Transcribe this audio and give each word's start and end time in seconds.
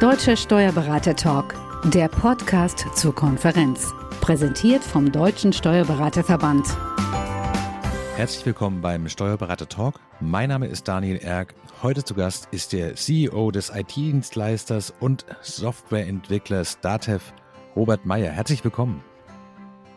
Deutscher 0.00 0.34
Steuerberater 0.34 1.14
Talk, 1.14 1.54
der 1.92 2.08
Podcast 2.08 2.86
zur 2.96 3.14
Konferenz. 3.14 3.92
Präsentiert 4.22 4.82
vom 4.82 5.12
Deutschen 5.12 5.52
Steuerberaterverband. 5.52 6.66
Herzlich 8.16 8.46
willkommen 8.46 8.80
beim 8.80 9.10
Steuerberater 9.10 9.68
Talk. 9.68 10.00
Mein 10.18 10.48
Name 10.48 10.68
ist 10.68 10.88
Daniel 10.88 11.18
Erck. 11.18 11.54
Heute 11.82 12.02
zu 12.02 12.14
Gast 12.14 12.48
ist 12.50 12.72
der 12.72 12.94
CEO 12.94 13.50
des 13.50 13.70
IT-Dienstleisters 13.74 14.94
und 15.00 15.26
Softwareentwicklers 15.42 16.80
Datev, 16.80 17.34
Robert 17.76 18.06
Meyer. 18.06 18.32
Herzlich 18.32 18.64
willkommen. 18.64 19.04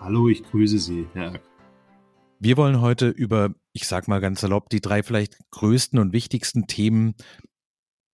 Hallo, 0.01 0.27
ich 0.27 0.43
grüße 0.43 0.79
Sie, 0.79 1.07
Herr 1.13 1.31
Erck. 1.31 1.41
Wir 2.39 2.57
wollen 2.57 2.81
heute 2.81 3.07
über, 3.07 3.51
ich 3.71 3.87
sag 3.87 4.09
mal 4.09 4.19
ganz 4.19 4.41
salopp, 4.41 4.67
die 4.67 4.81
drei 4.81 5.01
vielleicht 5.01 5.37
größten 5.51 5.97
und 5.97 6.11
wichtigsten 6.11 6.67
Themen 6.67 7.15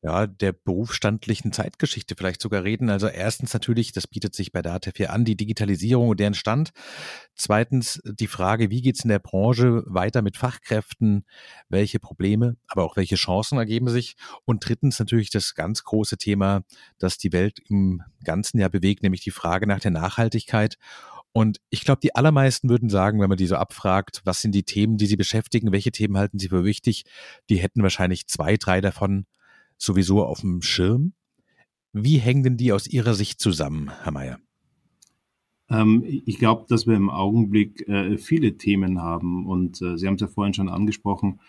ja, 0.02 0.28
der 0.28 0.54
berufsstandlichen 0.54 1.52
Zeitgeschichte 1.52 2.16
vielleicht 2.16 2.42
sogar 2.42 2.64
reden. 2.64 2.90
Also 2.90 3.08
erstens 3.08 3.54
natürlich, 3.54 3.92
das 3.92 4.08
bietet 4.08 4.34
sich 4.34 4.54
bei 4.54 4.62
DATEV 4.62 4.96
hier 4.96 5.14
an, 5.14 5.26
die 5.26 5.36
Digitalisierung 5.36 6.08
und 6.08 6.20
deren 6.22 6.34
Stand. 6.34 6.72
Zweitens 7.36 8.02
die 8.06 8.28
Frage, 8.28 8.70
wie 8.70 8.82
geht's 8.82 9.04
in 9.04 9.10
der 9.10 9.20
Branche 9.20 9.84
weiter 9.88 10.22
mit 10.22 10.38
Fachkräften? 10.38 11.26
Welche 11.68 12.00
Probleme, 12.00 12.56
aber 12.68 12.86
auch 12.86 12.96
welche 12.96 13.16
Chancen 13.16 13.58
ergeben 13.58 13.90
sich? 13.90 14.16
Und 14.46 14.66
drittens 14.68 15.00
natürlich 15.00 15.32
das 15.32 15.54
ganz 15.54 15.84
große 15.84 16.18
Thema, 16.18 16.64
das 16.98 17.18
die 17.18 17.34
Welt 17.34 17.60
im 17.68 18.02
ganzen 18.24 18.60
Jahr 18.60 18.70
bewegt, 18.70 19.04
nämlich 19.04 19.22
die 19.22 19.32
Frage 19.32 19.68
nach 19.68 19.82
der 19.82 19.92
Nachhaltigkeit. 19.92 20.78
Und 21.34 21.60
ich 21.70 21.82
glaube, 21.82 22.00
die 22.02 22.16
allermeisten 22.16 22.70
würden 22.70 22.90
sagen, 22.90 23.20
wenn 23.20 23.30
man 23.30 23.38
die 23.38 23.48
so 23.48 23.56
abfragt, 23.56 24.22
was 24.24 24.42
sind 24.42 24.54
die 24.54 24.64
Themen, 24.64 24.98
die 24.98 25.06
sie 25.06 25.18
beschäftigen, 25.18 25.74
welche 25.74 25.92
Themen 25.92 26.18
halten 26.18 26.40
sie 26.40 26.50
für 26.50 26.64
wichtig, 26.64 27.04
die 27.50 27.58
hätten 27.58 27.84
wahrscheinlich 27.84 28.28
zwei, 28.28 28.56
drei 28.56 28.82
davon 28.82 29.26
sowieso 29.80 30.24
auf 30.24 30.42
dem 30.42 30.62
Schirm. 30.62 31.14
Wie 31.94 32.18
hängen 32.18 32.44
denn 32.44 32.58
die 32.58 32.72
aus 32.72 32.86
Ihrer 32.86 33.16
Sicht 33.16 33.40
zusammen, 33.40 33.90
Herr 34.04 34.12
Mayer? 34.12 34.40
Ähm, 35.70 36.04
ich 36.06 36.38
glaube, 36.38 36.66
dass 36.70 36.86
wir 36.86 36.96
im 36.96 37.10
Augenblick 37.10 37.88
äh, 37.88 38.18
viele 38.18 38.58
Themen 38.58 39.02
haben 39.02 39.48
und 39.48 39.82
äh, 39.82 39.98
Sie 39.98 40.06
haben 40.06 40.16
es 40.16 40.22
ja 40.22 40.28
vorhin 40.28 40.54
schon 40.54 40.70
angesprochen, 40.70 41.40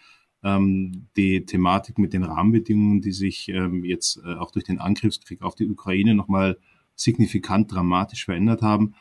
ähm, 0.42 1.09
die 1.17 1.45
Thematik 1.45 1.98
mit 1.98 2.14
den 2.14 2.25
Rahmenbedingungen, 2.25 3.03
die 3.03 3.12
sich 3.12 3.48
ähm, 3.48 3.84
jetzt 3.84 4.19
äh, 4.25 4.34
auch 4.34 4.50
durch 4.50 4.65
den 4.65 4.78
Angriffskrieg 4.78 5.42
auf 5.42 5.55
die 5.55 5.69
Ukraine 5.69 6.15
nochmal 6.15 6.59
signifikant 6.94 7.72
dramatisch 7.72 8.25
verändert 8.25 8.62
haben. 8.62 8.94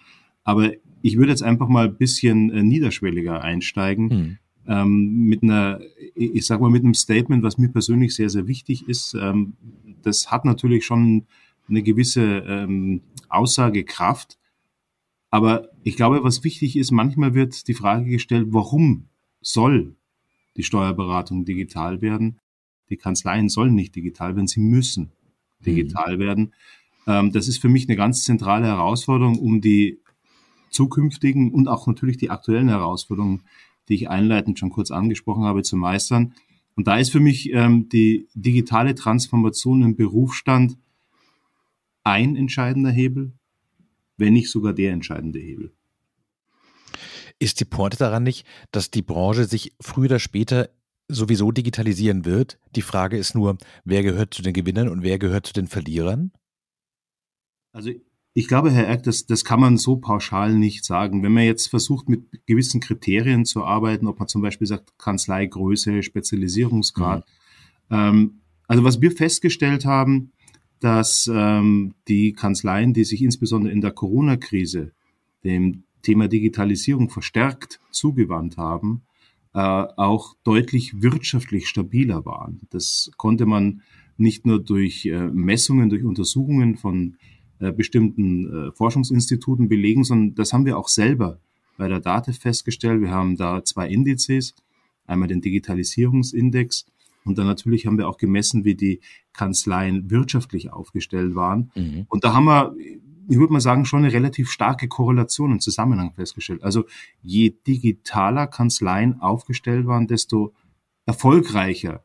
Aber 0.44 0.72
ich 1.02 1.18
würde 1.18 1.32
jetzt 1.32 1.44
einfach 1.44 1.70
mal 1.70 1.86
ein 1.86 1.98
bisschen 1.98 2.50
äh, 2.50 2.64
niederschwelliger 2.64 3.42
einsteigen. 3.42 4.10
Hm 4.10 4.38
ähm, 4.70 5.26
mit 5.26 5.42
einer, 5.42 5.82
ich 6.14 6.46
sag 6.46 6.62
mal, 6.62 6.70
mit 6.70 6.84
einem 6.84 6.94
Statement, 6.94 7.44
was 7.44 7.58
mir 7.58 7.70
persönlich 7.70 8.16
sehr, 8.16 8.30
sehr 8.30 8.48
wichtig 8.48 8.88
ist. 8.88 9.16
Ähm, 9.20 9.54
das 10.04 10.32
hat 10.32 10.46
natürlich 10.46 10.86
schon 10.86 11.26
eine 11.68 11.82
gewisse 11.82 12.24
ähm, 12.48 13.02
Aussagekraft. 13.30 14.38
Aber 15.32 15.70
ich 15.84 15.96
glaube, 15.96 16.24
was 16.24 16.44
wichtig 16.44 16.78
ist, 16.78 16.92
manchmal 16.92 17.34
wird 17.34 17.68
die 17.68 17.74
Frage 17.74 18.06
gestellt, 18.06 18.48
warum 18.52 19.08
soll 19.42 19.96
die 20.56 20.64
Steuerberatung 20.64 21.46
digital 21.46 22.02
werden? 22.02 22.40
Die 22.90 22.98
Kanzleien 22.98 23.50
sollen 23.50 23.74
nicht 23.74 23.96
digital 23.96 24.36
werden, 24.36 24.48
sie 24.48 24.62
müssen 24.62 25.12
digital 25.66 26.18
mhm. 26.18 26.20
werden. 26.20 26.54
Ähm, 27.08 27.32
das 27.32 27.48
ist 27.48 27.60
für 27.60 27.70
mich 27.70 27.88
eine 27.88 27.98
ganz 27.98 28.24
zentrale 28.24 28.68
Herausforderung, 28.68 29.40
um 29.40 29.62
die 29.62 30.00
zukünftigen 30.70 31.52
und 31.52 31.68
auch 31.68 31.88
natürlich 31.88 32.18
die 32.18 32.30
aktuellen 32.30 32.70
Herausforderungen 32.70 33.42
die 33.90 33.96
ich 33.96 34.10
einleitend 34.10 34.60
schon 34.60 34.70
kurz 34.70 34.92
angesprochen 34.92 35.44
habe, 35.44 35.64
zu 35.64 35.76
meistern. 35.76 36.34
Und 36.76 36.88
da 36.88 36.98
ist 36.98 37.12
für 37.12 37.20
mich 37.20 37.52
ähm, 37.52 37.90
die 37.90 38.28
digitale 38.36 38.96
Transformation 38.96 39.82
im 39.82 39.96
Berufsstand 39.96 40.78
ein 42.04 42.36
entscheidender 42.36 42.92
Hebel, 42.92 43.34
wenn 44.18 44.34
nicht 44.34 44.50
sogar 44.50 44.74
der 44.74 44.94
entscheidende 44.94 45.40
Hebel. 45.40 45.74
Ist 47.40 47.60
die 47.60 47.66
Porte 47.66 47.98
daran 47.98 48.24
nicht, 48.24 48.46
dass 48.72 48.92
die 48.92 49.02
Branche 49.02 49.46
sich 49.46 49.74
früher 49.80 50.06
oder 50.06 50.20
später 50.20 50.70
sowieso 51.08 51.52
digitalisieren 51.52 52.26
wird? 52.26 52.60
Die 52.76 52.82
Frage 52.82 53.18
ist 53.18 53.34
nur, 53.34 53.58
wer 53.84 54.04
gehört 54.04 54.34
zu 54.34 54.42
den 54.42 54.54
Gewinnern 54.54 54.90
und 54.90 55.04
wer 55.04 55.20
gehört 55.20 55.48
zu 55.48 55.54
den 55.54 55.68
Verlierern? 55.68 56.32
Also 57.72 57.92
ich 58.34 58.48
glaube, 58.48 58.72
Herr 58.72 58.88
Erk, 58.88 59.04
das, 59.04 59.26
das 59.26 59.44
kann 59.44 59.60
man 59.60 59.78
so 59.78 59.98
pauschal 59.98 60.54
nicht 60.58 60.86
sagen. 60.86 61.24
Wenn 61.24 61.34
man 61.34 61.44
jetzt 61.44 61.68
versucht, 61.68 62.10
mit 62.10 62.46
gewissen 62.46 62.80
Kriterien 62.80 63.46
zu 63.46 63.66
arbeiten, 63.66 64.08
ob 64.08 64.20
man 64.20 64.28
zum 64.28 64.42
Beispiel 64.42 64.68
sagt, 64.68 64.98
Kanzleigröße, 64.98 66.04
Spezialisierungsgrad. 66.04 67.26
Mhm. 67.90 67.96
Ähm, 67.96 68.34
also 68.68 68.84
was 68.84 69.02
wir 69.02 69.12
festgestellt 69.12 69.86
haben, 69.86 70.32
dass 70.80 71.30
ähm, 71.34 71.96
die 72.08 72.34
Kanzleien, 72.34 72.94
die 72.94 73.04
sich 73.04 73.22
insbesondere 73.22 73.74
in 73.74 73.82
der 73.82 73.92
Corona-Krise 73.92 74.92
dem 75.44 75.84
Thema 76.04 76.28
Digitalisierung 76.28 77.10
verstärkt 77.10 77.80
zugewandt 77.92 78.58
haben, 78.58 79.02
äh, 79.54 79.60
auch 79.60 80.36
deutlich 80.44 81.02
wirtschaftlich 81.02 81.68
stabiler 81.68 82.26
waren. 82.26 82.62
Das 82.70 83.12
konnte 83.18 83.46
man 83.46 83.82
nicht 84.18 84.46
nur 84.46 84.60
durch 84.60 85.06
äh, 85.06 85.28
Messungen, 85.28 85.90
durch 85.90 86.04
Untersuchungen 86.04 86.78
von 86.78 87.16
äh, 87.60 87.72
bestimmten 87.72 88.70
äh, 88.70 88.72
Forschungsinstituten 88.72 89.70
belegen, 89.70 90.04
sondern 90.04 90.36
das 90.36 90.54
haben 90.54 90.66
wir 90.66 90.78
auch 90.78 90.88
selber 90.88 91.40
bei 91.78 91.88
der 91.88 92.00
DATE 92.00 92.34
festgestellt. 92.34 93.02
Wir 93.02 93.12
haben 93.12 93.38
da 93.38 93.64
zwei 93.64 93.88
Indizes, 93.88 94.56
einmal 95.06 95.28
den 95.28 95.42
Digitalisierungsindex 95.42 96.86
und 97.26 97.38
dann 97.38 97.46
natürlich 97.46 97.86
haben 97.86 97.98
wir 97.98 98.08
auch 98.08 98.18
gemessen, 98.18 98.66
wie 98.66 98.76
die 98.76 99.02
Kanzleien 99.34 100.10
wirtschaftlich 100.10 100.72
aufgestellt 100.72 101.36
waren. 101.36 101.72
Mhm. 101.76 102.06
Und 102.10 102.24
da 102.24 102.34
haben 102.34 102.46
wir, 102.46 102.76
ich 103.28 103.38
würde 103.38 103.54
mal 103.54 103.60
sagen, 103.60 103.86
schon 103.86 104.04
eine 104.04 104.14
relativ 104.14 104.50
starke 104.50 104.88
Korrelation 104.88 105.52
und 105.52 105.62
Zusammenhang 105.62 106.14
festgestellt. 106.14 106.64
Also 106.64 106.86
je 107.22 107.54
digitaler 107.68 108.48
Kanzleien 108.48 109.22
aufgestellt 109.22 109.86
waren, 109.86 110.08
desto 110.08 110.54
erfolgreicher 111.06 112.04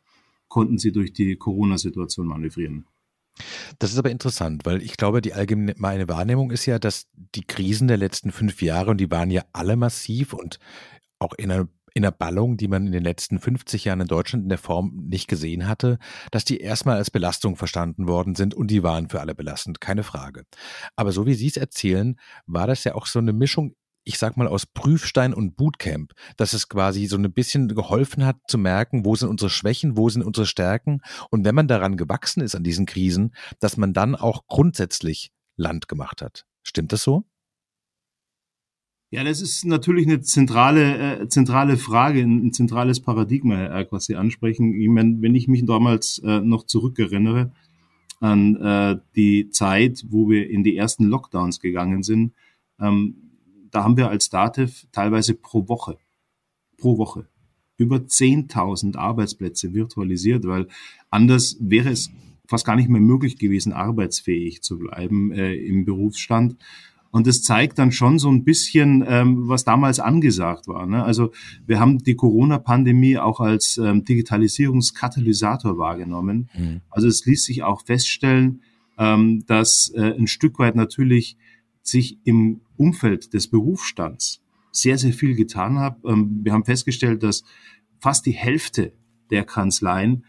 konnten 0.49 0.79
sie 0.79 0.93
durch 0.93 1.13
die 1.13 1.37
Corona-Situation 1.37 2.27
manövrieren. 2.27 2.87
Das 3.79 3.93
ist 3.93 3.99
aber 3.99 4.11
interessant, 4.11 4.65
weil 4.65 4.83
ich 4.83 4.97
glaube, 4.97 5.21
die 5.21 5.35
allgemeine 5.35 6.09
Wahrnehmung 6.09 6.51
ist 6.51 6.67
ja, 6.67 6.79
dass 6.79 7.07
die 7.35 7.45
Krisen 7.45 7.89
der 7.89 7.97
letzten 7.97 8.33
fünf 8.33 8.63
Jahre, 8.63 8.91
und 8.91 8.99
die 8.99 9.11
waren 9.11 9.31
ja 9.31 9.43
alle 9.53 9.77
massiv 9.77 10.33
und 10.33 10.59
auch 11.19 11.33
in 11.35 11.51
einer, 11.51 11.69
in 11.95 12.05
einer 12.05 12.13
Ballung, 12.13 12.57
die 12.57 12.69
man 12.69 12.87
in 12.87 12.93
den 12.93 13.05
letzten 13.05 13.39
50 13.39 13.85
Jahren 13.85 14.01
in 14.01 14.09
Deutschland 14.09 14.45
in 14.45 14.49
der 14.49 14.59
Form 14.59 15.07
nicht 15.09 15.29
gesehen 15.29 15.69
hatte, 15.69 15.99
dass 16.31 16.45
die 16.45 16.59
erstmal 16.59 16.97
als 16.97 17.11
Belastung 17.11 17.57
verstanden 17.57 18.09
worden 18.09 18.35
sind 18.35 18.55
und 18.55 18.71
die 18.71 18.83
waren 18.83 19.09
für 19.09 19.21
alle 19.21 19.35
belastend, 19.35 19.81
keine 19.81 20.03
Frage. 20.03 20.45
Aber 20.97 21.13
so 21.13 21.27
wie 21.27 21.35
Sie 21.35 21.47
es 21.47 21.57
erzählen, 21.57 22.19
war 22.47 22.67
das 22.67 22.85
ja 22.85 22.95
auch 22.95 23.07
so 23.07 23.19
eine 23.19 23.33
Mischung 23.33 23.75
ich 24.05 24.19
sag 24.19 24.37
mal, 24.37 24.47
aus 24.47 24.67
Prüfstein 24.67 25.35
und 25.35 25.57
Bootcamp, 25.57 26.13
dass 26.37 26.53
es 26.53 26.69
quasi 26.69 27.07
so 27.07 27.17
ein 27.17 27.33
bisschen 27.33 27.69
geholfen 27.69 28.25
hat 28.25 28.37
zu 28.49 28.59
merken, 28.59 29.05
wo 29.05 29.17
sind 29.17 29.29
unsere 29.29 29.51
Schwächen, 29.51 29.97
wo 29.97 30.09
sind 30.09 30.23
unsere 30.23 30.47
Stärken 30.47 31.01
und 31.31 31.45
wenn 31.45 31.55
man 31.55 31.69
daran 31.69 31.97
gewachsen 31.97 32.43
ist 32.43 32.55
an 32.55 32.65
diesen 32.65 32.87
Krisen, 32.87 33.35
dass 33.61 33.77
man 33.77 33.93
dann 33.93 34.15
auch 34.15 34.47
grundsätzlich 34.47 35.33
Land 35.57 35.89
gemacht 35.89 36.23
hat. 36.23 36.45
Stimmt 36.63 36.93
das 36.93 37.03
so? 37.03 37.25
Ja, 39.11 39.23
das 39.23 39.41
ist 39.41 39.65
natürlich 39.65 40.09
eine 40.09 40.23
zentrale, 40.23 41.21
äh, 41.21 41.29
zentrale 41.29 41.77
Frage, 41.77 42.21
ein, 42.21 42.53
zentrales 42.53 42.99
Paradigma, 42.99 43.55
Herr 43.55 43.71
Erk, 43.71 43.93
was 43.93 44.07
Sie 44.07 44.17
ansprechen. 44.17 44.75
Ich 44.75 44.89
meine, 44.89 45.23
wenn 45.23 45.37
ich 45.37 45.47
mich 45.47 45.65
damals 45.65 46.19
äh, 46.25 46.41
noch 46.41 46.67
zurückerinnere 46.67 47.53
an 48.19 48.57
äh, 48.57 48.99
die 49.15 49.51
Zeit, 49.51 50.05
wo 50.09 50.29
wir 50.29 50.51
in 50.51 50.65
die 50.65 50.77
ersten 50.77 51.05
Lockdowns 51.05 51.61
gegangen 51.61 52.03
sind, 52.03 52.33
ähm, 52.81 53.24
da 53.75 53.83
haben 53.83 53.97
wir 53.97 54.09
als 54.09 54.31
Dativ 54.31 54.87
teilweise 54.93 55.35
pro 55.35 55.69
Woche, 55.69 55.99
pro 56.79 56.97
Woche 56.97 57.27
über 57.77 57.97
10.000 57.97 58.97
Arbeitsplätze 58.97 59.75
virtualisiert, 59.75 60.47
weil 60.47 60.69
anders 61.11 61.57
wäre 61.59 61.91
es 61.91 62.11
fast 62.47 62.65
gar 62.65 62.77
nicht 62.77 62.89
mehr 62.89 63.01
möglich 63.01 63.37
gewesen, 63.37 63.73
arbeitsfähig 63.73 64.63
zu 64.63 64.79
bleiben 64.79 65.33
äh, 65.33 65.55
im 65.55 65.85
Berufsstand. 65.85 66.57
Und 67.11 67.27
das 67.27 67.43
zeigt 67.43 67.79
dann 67.79 67.91
schon 67.91 68.19
so 68.19 68.29
ein 68.29 68.45
bisschen, 68.45 69.05
ähm, 69.07 69.49
was 69.49 69.65
damals 69.65 69.99
angesagt 69.99 70.69
war. 70.69 70.87
Ne? 70.87 71.03
Also 71.03 71.33
wir 71.67 71.81
haben 71.81 71.99
die 71.99 72.17
Corona-Pandemie 72.17 73.19
auch 73.19 73.41
als 73.41 73.79
ähm, 73.79 74.05
Digitalisierungskatalysator 74.05 75.79
wahrgenommen. 75.79 76.49
Mhm. 76.57 76.81
Also 76.91 77.09
es 77.09 77.25
ließ 77.25 77.45
sich 77.45 77.65
auch 77.65 77.83
feststellen, 77.83 78.63
ähm, 78.99 79.45
dass 79.47 79.91
äh, 79.97 80.15
ein 80.17 80.27
Stück 80.27 80.59
weit 80.59 80.77
natürlich 80.77 81.37
sich 81.85 82.19
im 82.25 82.63
Umfeld 82.77 83.35
des 83.35 83.49
Berufsstands 83.49 84.43
sehr, 84.73 84.99
sehr 84.99 85.13
viel 85.13 85.37
getan 85.37 85.79
hat. 85.79 85.99
Ähm, 86.05 86.41
wir 86.43 86.53
haben 86.53 86.65
festgestellt, 86.65 87.23
dass 87.23 87.45
fast 88.01 88.27
die 88.27 88.33
Hälfte 88.33 88.93
der 89.31 89.45
Kanzleien 89.45 90.25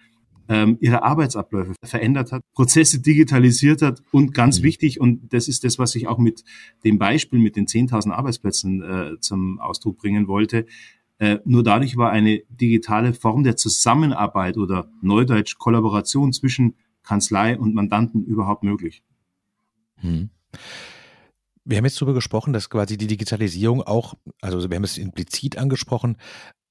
ähm, 0.48 0.78
ihre 0.80 1.02
Arbeitsabläufe 1.02 1.74
verändert 1.84 2.32
hat, 2.32 2.44
Prozesse 2.54 3.00
digitalisiert 3.02 3.82
hat 3.82 4.04
und 4.12 4.34
ganz 4.34 4.60
mhm. 4.60 4.64
wichtig, 4.64 5.02
und 5.02 5.34
das 5.34 5.48
ist 5.48 5.64
das, 5.64 5.80
was 5.80 5.96
ich 5.96 6.08
auch 6.08 6.20
mit 6.20 6.44
dem 6.84 7.00
Beispiel 7.00 7.40
mit 7.40 7.56
den 7.56 7.66
10.000 7.66 8.12
Arbeitsplätzen 8.12 8.84
äh, 8.84 9.20
zum 9.20 9.60
Ausdruck 9.60 9.98
bringen 9.98 10.28
wollte, 10.28 10.68
äh, 11.18 11.40
nur 11.46 11.64
dadurch 11.64 11.98
war 11.98 12.12
eine 12.12 12.42
digitale 12.50 13.14
Form 13.14 13.44
der 13.44 13.56
Zusammenarbeit 13.56 14.58
oder 14.58 14.90
Neudeutsch 15.02 15.58
Kollaboration 15.58 16.34
zwischen 16.34 16.76
Kanzlei 17.04 17.58
und 17.58 17.74
Mandanten 17.74 18.24
überhaupt 18.24 18.64
möglich. 18.64 19.02
Hm. 19.98 20.30
Wir 21.66 21.78
haben 21.78 21.86
jetzt 21.86 22.00
darüber 22.00 22.14
gesprochen, 22.14 22.54
dass 22.54 22.70
quasi 22.70 22.96
die 22.96 23.08
Digitalisierung 23.08 23.82
auch, 23.82 24.14
also 24.40 24.70
wir 24.70 24.76
haben 24.76 24.84
es 24.84 25.00
implizit 25.00 25.58
angesprochen, 25.58 26.18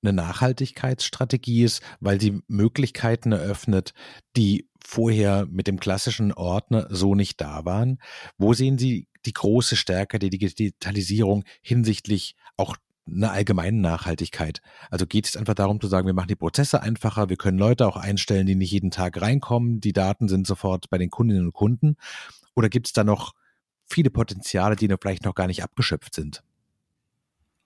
eine 0.03 0.13
Nachhaltigkeitsstrategie 0.13 1.65
ist, 1.65 1.83
weil 2.01 2.21
sie 2.21 2.43
Möglichkeiten 2.47 3.33
eröffnet, 3.33 3.93
die 4.37 4.69
vorher 4.79 5.47
mit 5.51 5.67
dem 5.67 5.81
klassischen 5.81 6.33
Ordner 6.33 6.87
so 6.91 7.15
nicht 7.15 7.41
da 7.41 7.65
waren. 7.65 7.99
Wo 8.39 8.53
sehen 8.53 8.79
Sie 8.79 9.09
die 9.25 9.33
große 9.33 9.77
Stärke 9.77 10.19
der 10.19 10.31
Digitalisierung 10.31 11.45
hinsichtlich 11.63 12.37
auch 12.57 12.77
einer 13.07 13.33
allgemeinen 13.33 13.81
Nachhaltigkeit? 13.81 14.61
Also 14.91 15.07
geht 15.07 15.27
es 15.27 15.37
einfach 15.37 15.55
darum 15.55 15.81
zu 15.81 15.89
sagen, 15.89 16.07
wir 16.07 16.15
machen 16.15 16.29
die 16.29 16.37
Prozesse 16.37 16.83
einfacher, 16.83 17.31
wir 17.31 17.37
können 17.37 17.59
Leute 17.59 17.87
auch 17.87 17.97
einstellen, 17.97 18.47
die 18.47 18.55
nicht 18.55 18.73
jeden 18.73 18.91
Tag 18.91 19.21
reinkommen, 19.21 19.81
die 19.81 19.93
Daten 19.93 20.29
sind 20.29 20.47
sofort 20.47 20.91
bei 20.91 20.99
den 20.99 21.11
Kundinnen 21.11 21.47
und 21.47 21.55
Kunden? 21.55 21.97
Oder 22.55 22.69
gibt 22.69 22.87
es 22.89 22.93
da 22.93 23.05
noch 23.05 23.33
viele 23.87 24.11
Potenziale, 24.11 24.77
die 24.77 24.89
vielleicht 25.01 25.25
noch 25.25 25.35
gar 25.35 25.47
nicht 25.47 25.63
abgeschöpft 25.63 26.15
sind? 26.15 26.43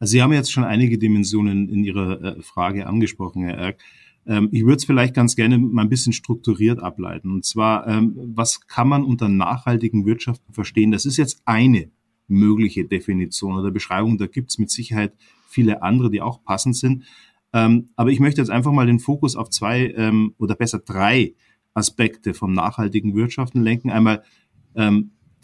Also 0.00 0.12
Sie 0.12 0.22
haben 0.22 0.32
jetzt 0.32 0.52
schon 0.52 0.64
einige 0.64 0.98
Dimensionen 0.98 1.68
in 1.68 1.84
Ihrer 1.84 2.22
äh, 2.22 2.42
Frage 2.42 2.86
angesprochen, 2.86 3.42
Herr 3.44 3.56
Erk. 3.56 3.80
Ähm, 4.26 4.48
ich 4.52 4.62
würde 4.62 4.76
es 4.76 4.84
vielleicht 4.84 5.14
ganz 5.14 5.34
gerne 5.34 5.58
mal 5.58 5.82
ein 5.82 5.88
bisschen 5.88 6.12
strukturiert 6.12 6.80
ableiten. 6.80 7.32
Und 7.32 7.44
zwar, 7.44 7.86
ähm, 7.88 8.14
was 8.16 8.66
kann 8.66 8.88
man 8.88 9.02
unter 9.02 9.28
nachhaltigen 9.28 10.06
Wirtschaften 10.06 10.52
verstehen? 10.52 10.92
Das 10.92 11.04
ist 11.04 11.16
jetzt 11.16 11.42
eine 11.46 11.90
mögliche 12.28 12.84
Definition 12.84 13.56
oder 13.56 13.70
Beschreibung. 13.70 14.18
Da 14.18 14.26
gibt 14.26 14.50
es 14.50 14.58
mit 14.58 14.70
Sicherheit 14.70 15.14
viele 15.48 15.82
andere, 15.82 16.10
die 16.10 16.20
auch 16.20 16.44
passend 16.44 16.76
sind. 16.76 17.04
Ähm, 17.52 17.88
aber 17.96 18.10
ich 18.10 18.20
möchte 18.20 18.40
jetzt 18.40 18.50
einfach 18.50 18.72
mal 18.72 18.86
den 18.86 19.00
Fokus 19.00 19.34
auf 19.34 19.48
zwei 19.48 19.94
oder 20.36 20.54
besser 20.54 20.80
drei 20.80 21.34
Aspekte 21.72 22.34
vom 22.34 22.52
nachhaltigen 22.52 23.14
Wirtschaften 23.14 23.62
lenken. 23.62 23.90
Einmal 23.90 24.22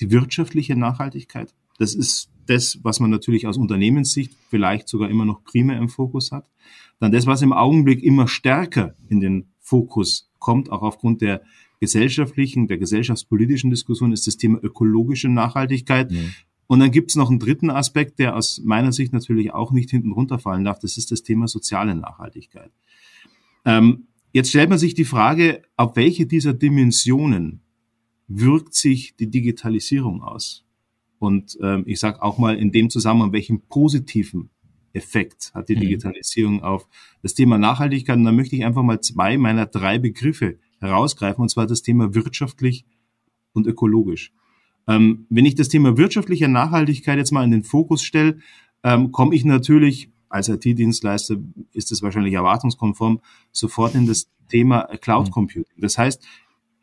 die 0.00 0.11
wirtschaftliche 0.11 0.76
Nachhaltigkeit. 0.76 1.55
Das 1.79 1.94
ist 1.94 2.31
das, 2.46 2.79
was 2.82 3.00
man 3.00 3.11
natürlich 3.11 3.46
aus 3.46 3.56
Unternehmenssicht 3.56 4.32
vielleicht 4.50 4.88
sogar 4.88 5.08
immer 5.08 5.25
noch 5.25 5.44
primär 5.44 5.79
im 5.79 5.88
Fokus 5.88 6.32
hat. 6.32 6.46
Dann 7.00 7.12
das, 7.12 7.26
was 7.26 7.43
im 7.43 7.52
Augenblick 7.52 8.02
immer 8.02 8.29
stärker 8.29 8.94
in 9.08 9.20
den 9.20 9.49
Fokus 9.61 10.31
kommt, 10.38 10.70
auch 10.70 10.82
aufgrund 10.82 11.23
der 11.23 11.43
gesellschaftlichen, 11.81 12.69
der 12.69 12.79
gesellschaftspolitischen 12.79 13.70
Diskussion, 13.70 14.12
ist 14.12 14.26
das 14.26 14.37
Thema 14.37 14.58
ökologische 14.62 15.29
Nachhaltigkeit. 15.29 16.11
Mhm. 16.11 16.35
Und 16.67 16.81
dann 16.81 16.91
gibt 16.91 17.11
es 17.11 17.17
noch 17.17 17.31
einen 17.31 17.38
dritten 17.38 17.70
Aspekt, 17.70 18.19
der 18.19 18.37
aus 18.37 18.61
meiner 18.64 18.93
Sicht 18.93 19.12
natürlich 19.12 19.52
auch 19.52 19.70
nicht 19.73 19.91
hinten 19.91 20.12
runterfallen 20.12 20.64
darf. 20.64 20.79
Das 20.79 20.96
ist 20.96 21.11
das 21.11 21.23
Thema 21.23 21.46
soziale 21.46 21.94
Nachhaltigkeit. 21.94 22.70
Ähm, 23.64 24.06
jetzt 24.32 24.49
stellt 24.50 24.70
man 24.70 24.79
sich 24.79 24.94
die 24.94 25.05
Frage, 25.05 25.62
auf 25.76 25.96
welche 25.96 26.26
dieser 26.26 26.55
Dimensionen 26.55 27.61
wirkt 28.28 28.74
sich 28.74 29.16
die 29.16 29.30
Digitalisierung 29.30 30.22
aus? 30.22 30.64
Und 31.18 31.56
ähm, 31.62 31.84
ich 31.86 32.00
sage 32.00 32.22
auch 32.22 32.38
mal 32.38 32.56
in 32.56 32.72
dem 32.72 32.90
Zusammenhang, 32.90 33.32
welchen 33.32 33.62
positiven 33.62 34.50
Effekt 34.92 35.52
hat 35.54 35.68
die 35.68 35.76
mhm. 35.76 35.80
Digitalisierung 35.80 36.62
auf 36.62 36.86
das 37.22 37.34
Thema 37.34 37.58
Nachhaltigkeit. 37.58 38.16
Und 38.16 38.24
da 38.24 38.32
möchte 38.32 38.56
ich 38.56 38.64
einfach 38.64 38.82
mal 38.82 39.00
zwei 39.00 39.36
meiner 39.38 39.66
drei 39.66 39.98
Begriffe 39.98 40.58
herausgreifen, 40.80 41.42
und 41.42 41.48
zwar 41.48 41.66
das 41.66 41.82
Thema 41.82 42.14
wirtschaftlich 42.14 42.84
und 43.52 43.66
ökologisch. 43.66 44.32
Ähm, 44.86 45.26
wenn 45.30 45.46
ich 45.46 45.54
das 45.54 45.68
Thema 45.68 45.96
wirtschaftliche 45.96 46.48
Nachhaltigkeit 46.48 47.18
jetzt 47.18 47.32
mal 47.32 47.44
in 47.44 47.50
den 47.50 47.64
Fokus 47.64 48.02
stelle, 48.02 48.38
ähm, 48.82 49.12
komme 49.12 49.34
ich 49.34 49.44
natürlich 49.44 50.10
als 50.28 50.48
IT-Dienstleister 50.48 51.36
ist 51.72 51.92
es 51.92 52.02
wahrscheinlich 52.02 52.34
erwartungskonform 52.34 53.20
sofort 53.52 53.94
in 53.94 54.06
das 54.06 54.28
Thema 54.48 54.82
Cloud 55.00 55.28
mhm. 55.28 55.30
Computing. 55.30 55.76
Das 55.78 55.96
heißt, 55.96 56.26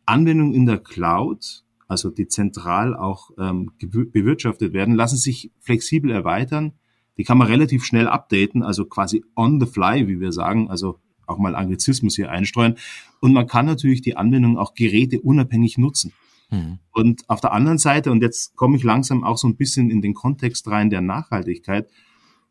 Anwendungen 0.05 0.53
in 0.53 0.65
der 0.65 0.79
Cloud, 0.79 1.63
also 1.87 2.09
die 2.09 2.27
zentral 2.27 2.95
auch 2.95 3.31
ähm, 3.37 3.71
bewirtschaftet 3.79 4.73
werden, 4.73 4.95
lassen 4.95 5.17
sich 5.17 5.51
flexibel 5.59 6.11
erweitern. 6.11 6.73
Die 7.17 7.23
kann 7.23 7.37
man 7.37 7.47
relativ 7.47 7.83
schnell 7.83 8.07
updaten, 8.07 8.63
also 8.63 8.85
quasi 8.85 9.23
on 9.35 9.59
the 9.59 9.65
fly, 9.65 10.07
wie 10.07 10.19
wir 10.19 10.31
sagen, 10.31 10.69
also 10.69 10.99
auch 11.27 11.37
mal 11.37 11.55
Anglizismus 11.55 12.15
hier 12.15 12.31
einstreuen. 12.31 12.75
Und 13.19 13.33
man 13.33 13.47
kann 13.47 13.65
natürlich 13.65 14.01
die 14.01 14.15
Anwendung 14.17 14.57
auch 14.57 14.73
geräteunabhängig 14.73 15.77
nutzen. 15.77 16.13
Mhm. 16.49 16.79
Und 16.91 17.29
auf 17.29 17.41
der 17.41 17.53
anderen 17.53 17.77
Seite, 17.77 18.11
und 18.11 18.21
jetzt 18.21 18.55
komme 18.55 18.77
ich 18.77 18.83
langsam 18.83 19.23
auch 19.23 19.37
so 19.37 19.47
ein 19.47 19.55
bisschen 19.55 19.89
in 19.89 20.01
den 20.01 20.13
Kontext 20.13 20.67
rein 20.67 20.89
der 20.89 21.01
Nachhaltigkeit, 21.01 21.89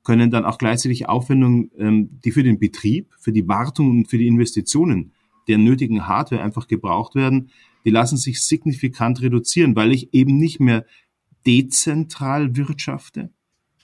können 0.02 0.30
dann 0.30 0.44
auch 0.44 0.58
gleichzeitig 0.58 1.08
Aufwendungen, 1.08 1.70
ähm, 1.78 2.20
die 2.24 2.30
für 2.30 2.42
den 2.42 2.58
Betrieb, 2.58 3.14
für 3.18 3.32
die 3.32 3.46
Wartung 3.48 3.90
und 3.90 4.08
für 4.08 4.18
die 4.18 4.26
Investitionen 4.26 5.12
der 5.48 5.58
nötigen 5.58 6.06
Hardware 6.06 6.42
einfach 6.42 6.68
gebraucht 6.68 7.14
werden, 7.14 7.50
die 7.84 7.90
lassen 7.90 8.16
sich 8.16 8.40
signifikant 8.40 9.22
reduzieren, 9.22 9.74
weil 9.76 9.92
ich 9.92 10.12
eben 10.12 10.36
nicht 10.36 10.60
mehr 10.60 10.84
dezentral 11.46 12.56
wirtschafte, 12.56 13.30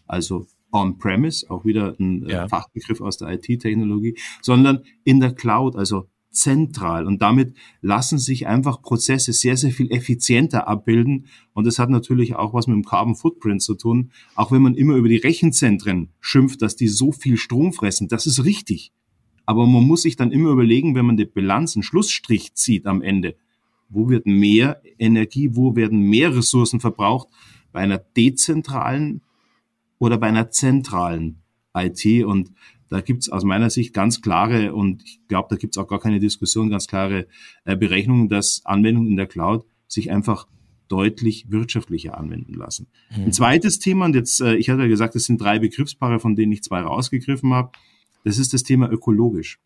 also 0.06 0.46
on-premise, 0.72 1.50
auch 1.50 1.64
wieder 1.64 1.96
ein 1.98 2.24
äh, 2.24 2.32
ja. 2.32 2.48
Fachbegriff 2.48 3.00
aus 3.00 3.16
der 3.18 3.28
IT-Technologie, 3.28 4.18
sondern 4.42 4.82
in 5.04 5.20
der 5.20 5.34
Cloud, 5.34 5.76
also 5.76 6.08
zentral. 6.36 7.06
Und 7.06 7.22
damit 7.22 7.54
lassen 7.80 8.18
sich 8.18 8.46
einfach 8.46 8.82
Prozesse 8.82 9.32
sehr, 9.32 9.56
sehr 9.56 9.70
viel 9.70 9.90
effizienter 9.90 10.68
abbilden. 10.68 11.26
Und 11.54 11.66
das 11.66 11.78
hat 11.78 11.90
natürlich 11.90 12.36
auch 12.36 12.52
was 12.52 12.66
mit 12.66 12.74
dem 12.74 12.84
Carbon 12.84 13.16
Footprint 13.16 13.62
zu 13.62 13.74
tun. 13.74 14.10
Auch 14.34 14.52
wenn 14.52 14.62
man 14.62 14.74
immer 14.74 14.94
über 14.96 15.08
die 15.08 15.16
Rechenzentren 15.16 16.10
schimpft, 16.20 16.62
dass 16.62 16.76
die 16.76 16.88
so 16.88 17.10
viel 17.10 17.38
Strom 17.38 17.72
fressen, 17.72 18.08
das 18.08 18.26
ist 18.26 18.44
richtig. 18.44 18.92
Aber 19.46 19.66
man 19.66 19.84
muss 19.84 20.02
sich 20.02 20.16
dann 20.16 20.32
immer 20.32 20.50
überlegen, 20.50 20.94
wenn 20.94 21.06
man 21.06 21.16
die 21.16 21.24
Bilanz, 21.24 21.76
einen 21.76 21.84
Schlussstrich 21.84 22.54
zieht 22.54 22.86
am 22.86 23.00
Ende, 23.00 23.36
wo 23.88 24.08
wird 24.08 24.26
mehr 24.26 24.82
Energie, 24.98 25.50
wo 25.52 25.76
werden 25.76 26.00
mehr 26.00 26.36
Ressourcen 26.36 26.80
verbraucht 26.80 27.28
bei 27.72 27.80
einer 27.80 27.98
dezentralen 27.98 29.22
oder 29.98 30.18
bei 30.18 30.26
einer 30.26 30.50
zentralen 30.50 31.42
IT. 31.74 32.24
Und 32.24 32.52
da 32.88 33.00
gibt's 33.00 33.28
aus 33.28 33.44
meiner 33.44 33.70
Sicht 33.70 33.94
ganz 33.94 34.20
klare, 34.20 34.74
und 34.74 35.02
ich 35.04 35.20
glaube, 35.28 35.48
da 35.50 35.56
gibt's 35.56 35.78
auch 35.78 35.88
gar 35.88 36.00
keine 36.00 36.20
Diskussion, 36.20 36.70
ganz 36.70 36.86
klare 36.86 37.26
äh, 37.64 37.76
Berechnungen, 37.76 38.28
dass 38.28 38.62
Anwendungen 38.64 39.10
in 39.10 39.16
der 39.16 39.26
Cloud 39.26 39.64
sich 39.88 40.10
einfach 40.10 40.46
deutlich 40.88 41.50
wirtschaftlicher 41.50 42.16
anwenden 42.16 42.54
lassen. 42.54 42.88
Mhm. 43.10 43.24
Ein 43.24 43.32
zweites 43.32 43.78
Thema, 43.78 44.06
und 44.06 44.14
jetzt, 44.14 44.40
äh, 44.40 44.54
ich 44.56 44.70
hatte 44.70 44.82
ja 44.82 44.88
gesagt, 44.88 45.16
es 45.16 45.24
sind 45.24 45.40
drei 45.40 45.58
Begriffspaare, 45.58 46.20
von 46.20 46.36
denen 46.36 46.52
ich 46.52 46.62
zwei 46.62 46.80
rausgegriffen 46.80 47.52
habe. 47.52 47.70
Das 48.26 48.38
ist 48.38 48.52
das 48.52 48.64
Thema 48.64 48.90
ökologisch. 48.90 49.60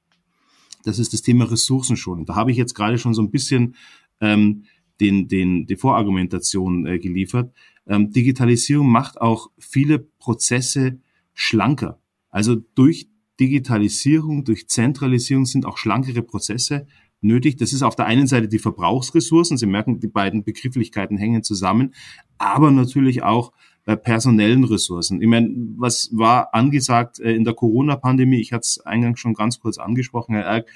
Das 0.84 0.98
ist 0.98 1.14
das 1.14 1.22
Thema 1.22 1.50
Ressourcenschonung. 1.50 2.26
Da 2.26 2.34
habe 2.34 2.50
ich 2.50 2.58
jetzt 2.58 2.74
gerade 2.74 2.98
schon 2.98 3.14
so 3.14 3.22
ein 3.22 3.30
bisschen 3.30 3.74
ähm, 4.20 4.64
den, 5.00 5.28
den, 5.28 5.66
die 5.66 5.76
Vorargumentation 5.76 6.84
äh, 6.84 6.98
geliefert. 6.98 7.54
Ähm, 7.86 8.10
Digitalisierung 8.10 8.86
macht 8.86 9.18
auch 9.18 9.50
viele 9.58 9.98
Prozesse 9.98 10.98
schlanker. 11.32 12.02
Also 12.28 12.56
durch 12.74 13.08
Digitalisierung, 13.40 14.44
durch 14.44 14.68
Zentralisierung 14.68 15.46
sind 15.46 15.64
auch 15.64 15.78
schlankere 15.78 16.20
Prozesse 16.20 16.86
nötig. 17.22 17.56
Das 17.56 17.72
ist 17.72 17.80
auf 17.82 17.96
der 17.96 18.04
einen 18.04 18.26
Seite 18.26 18.46
die 18.46 18.58
Verbrauchsressourcen. 18.58 19.56
Sie 19.56 19.64
merken, 19.64 20.00
die 20.00 20.06
beiden 20.06 20.44
Begrifflichkeiten 20.44 21.16
hängen 21.16 21.42
zusammen, 21.42 21.94
aber 22.36 22.70
natürlich 22.70 23.22
auch 23.22 23.52
äh, 23.86 23.96
personellen 23.96 24.64
Ressourcen. 24.64 25.22
Ich 25.22 25.28
meine, 25.28 25.50
was 25.76 26.10
war 26.12 26.54
angesagt 26.54 27.18
äh, 27.20 27.34
in 27.34 27.44
der 27.44 27.54
Corona-Pandemie? 27.54 28.40
Ich 28.40 28.52
hatte 28.52 28.62
es 28.62 28.80
eingangs 28.80 29.20
schon 29.20 29.34
ganz 29.34 29.60
kurz 29.60 29.78
angesprochen, 29.78 30.34
Herr 30.34 30.44
Erk, 30.44 30.68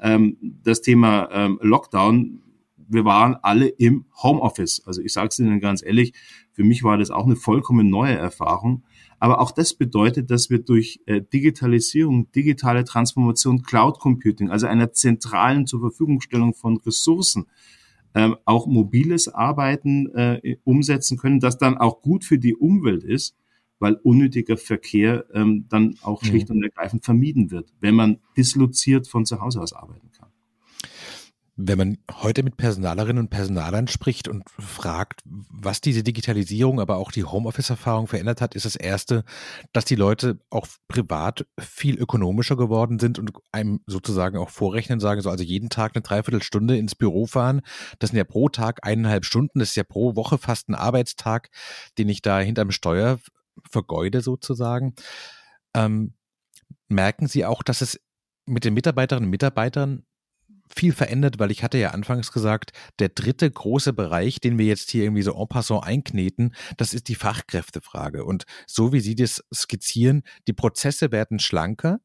ähm, 0.00 0.36
das 0.62 0.82
Thema 0.82 1.28
ähm, 1.32 1.58
Lockdown. 1.62 2.42
Wir 2.88 3.04
waren 3.04 3.36
alle 3.42 3.68
im 3.68 4.04
Homeoffice. 4.22 4.82
Also 4.84 5.00
ich 5.00 5.12
sage 5.12 5.28
es 5.28 5.38
Ihnen 5.38 5.60
ganz 5.60 5.82
ehrlich, 5.82 6.12
für 6.52 6.64
mich 6.64 6.82
war 6.82 6.98
das 6.98 7.10
auch 7.10 7.24
eine 7.24 7.36
vollkommen 7.36 7.88
neue 7.88 8.14
Erfahrung. 8.14 8.82
Aber 9.18 9.40
auch 9.40 9.52
das 9.52 9.74
bedeutet, 9.74 10.30
dass 10.30 10.50
wir 10.50 10.58
durch 10.58 11.00
äh, 11.06 11.20
Digitalisierung, 11.20 12.32
digitale 12.32 12.84
Transformation, 12.84 13.62
Cloud 13.62 13.98
Computing, 13.98 14.50
also 14.50 14.66
einer 14.66 14.92
zentralen 14.92 15.66
zur 15.66 15.80
Verfügungstellung 15.80 16.54
von 16.54 16.78
Ressourcen, 16.78 17.46
ähm, 18.14 18.36
auch 18.44 18.66
mobiles 18.66 19.28
Arbeiten 19.28 20.14
äh, 20.14 20.56
umsetzen 20.64 21.16
können, 21.16 21.40
das 21.40 21.58
dann 21.58 21.78
auch 21.78 22.02
gut 22.02 22.24
für 22.24 22.38
die 22.38 22.54
Umwelt 22.54 23.04
ist, 23.04 23.36
weil 23.78 23.94
unnötiger 23.94 24.56
Verkehr 24.56 25.24
ähm, 25.32 25.66
dann 25.68 25.94
auch 26.02 26.22
schlicht 26.22 26.50
mhm. 26.50 26.56
und 26.56 26.62
ergreifend 26.64 27.04
vermieden 27.04 27.50
wird, 27.50 27.72
wenn 27.80 27.94
man 27.94 28.18
disloziert 28.36 29.08
von 29.08 29.24
zu 29.24 29.40
Hause 29.40 29.60
aus 29.60 29.72
arbeiten 29.72 30.10
kann. 30.12 30.19
Wenn 31.56 31.78
man 31.78 31.98
heute 32.12 32.42
mit 32.42 32.56
Personalerinnen 32.56 33.24
und 33.24 33.30
Personalern 33.30 33.88
spricht 33.88 34.28
und 34.28 34.44
fragt, 34.58 35.20
was 35.24 35.80
diese 35.80 36.02
Digitalisierung, 36.02 36.80
aber 36.80 36.96
auch 36.96 37.12
die 37.12 37.24
Homeoffice-Erfahrung 37.24 38.06
verändert 38.06 38.40
hat, 38.40 38.54
ist 38.54 38.64
das 38.64 38.76
Erste, 38.76 39.24
dass 39.72 39.84
die 39.84 39.94
Leute 39.94 40.40
auch 40.50 40.66
privat 40.88 41.46
viel 41.58 41.98
ökonomischer 41.98 42.56
geworden 42.56 42.98
sind 42.98 43.18
und 43.18 43.32
einem 43.52 43.80
sozusagen 43.86 44.38
auch 44.38 44.48
vorrechnen, 44.48 45.00
sagen 45.00 45.20
so, 45.20 45.30
also 45.30 45.44
jeden 45.44 45.68
Tag 45.68 45.94
eine 45.94 46.02
Dreiviertelstunde 46.02 46.76
ins 46.78 46.94
Büro 46.94 47.26
fahren. 47.26 47.60
Das 47.98 48.10
sind 48.10 48.16
ja 48.16 48.24
pro 48.24 48.48
Tag 48.48 48.86
eineinhalb 48.86 49.24
Stunden, 49.24 49.58
das 49.58 49.70
ist 49.70 49.76
ja 49.76 49.84
pro 49.84 50.16
Woche 50.16 50.38
fast 50.38 50.68
ein 50.68 50.74
Arbeitstag, 50.74 51.50
den 51.98 52.08
ich 52.08 52.22
da 52.22 52.40
hinterm 52.40 52.70
Steuer 52.70 53.18
vergeude 53.70 54.20
sozusagen. 54.20 54.94
Ähm, 55.74 56.14
merken 56.88 57.26
Sie 57.26 57.44
auch, 57.44 57.62
dass 57.62 57.80
es 57.80 58.00
mit 58.46 58.64
den 58.64 58.74
Mitarbeiterinnen 58.74 59.26
und 59.26 59.30
Mitarbeitern 59.30 60.04
viel 60.74 60.92
verändert, 60.92 61.38
weil 61.38 61.50
ich 61.50 61.62
hatte 61.62 61.78
ja 61.78 61.90
anfangs 61.90 62.32
gesagt, 62.32 62.72
der 62.98 63.08
dritte 63.08 63.50
große 63.50 63.92
Bereich, 63.92 64.40
den 64.40 64.58
wir 64.58 64.66
jetzt 64.66 64.90
hier 64.90 65.04
irgendwie 65.04 65.22
so 65.22 65.34
en 65.34 65.48
passant 65.48 65.84
einkneten, 65.84 66.54
das 66.76 66.94
ist 66.94 67.08
die 67.08 67.14
Fachkräftefrage. 67.14 68.24
Und 68.24 68.44
so 68.66 68.92
wie 68.92 69.00
Sie 69.00 69.14
das 69.14 69.44
skizzieren, 69.52 70.22
die 70.46 70.52
Prozesse 70.52 71.12
werden 71.12 71.38
schlanker, 71.38 72.00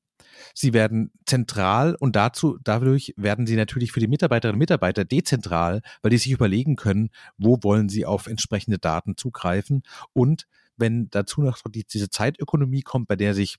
Sie 0.53 0.74
werden 0.74 1.12
zentral 1.25 1.95
und 2.00 2.15
dazu, 2.15 2.57
dadurch 2.63 3.13
werden 3.17 3.48
sie 3.48 3.55
natürlich 3.55 3.91
für 3.91 4.00
die 4.00 4.07
Mitarbeiterinnen 4.07 4.55
und 4.55 4.60
Mitarbeiter 4.60 5.05
dezentral, 5.05 5.81
weil 6.01 6.12
die 6.12 6.17
sich 6.17 6.31
überlegen 6.31 6.75
können, 6.75 7.10
wo 7.38 7.60
wollen 7.62 7.89
sie 7.89 8.05
auf 8.05 8.27
entsprechende 8.27 8.77
Daten 8.77 9.17
zugreifen. 9.17 9.84
Und 10.13 10.48
wenn 10.77 11.10
dazu 11.10 11.41
noch 11.41 11.60
diese 11.74 12.10
Zeitökonomie 12.10 12.81
kommt, 12.81 13.07
bei 13.07 13.15
der 13.15 13.34
sich 13.34 13.57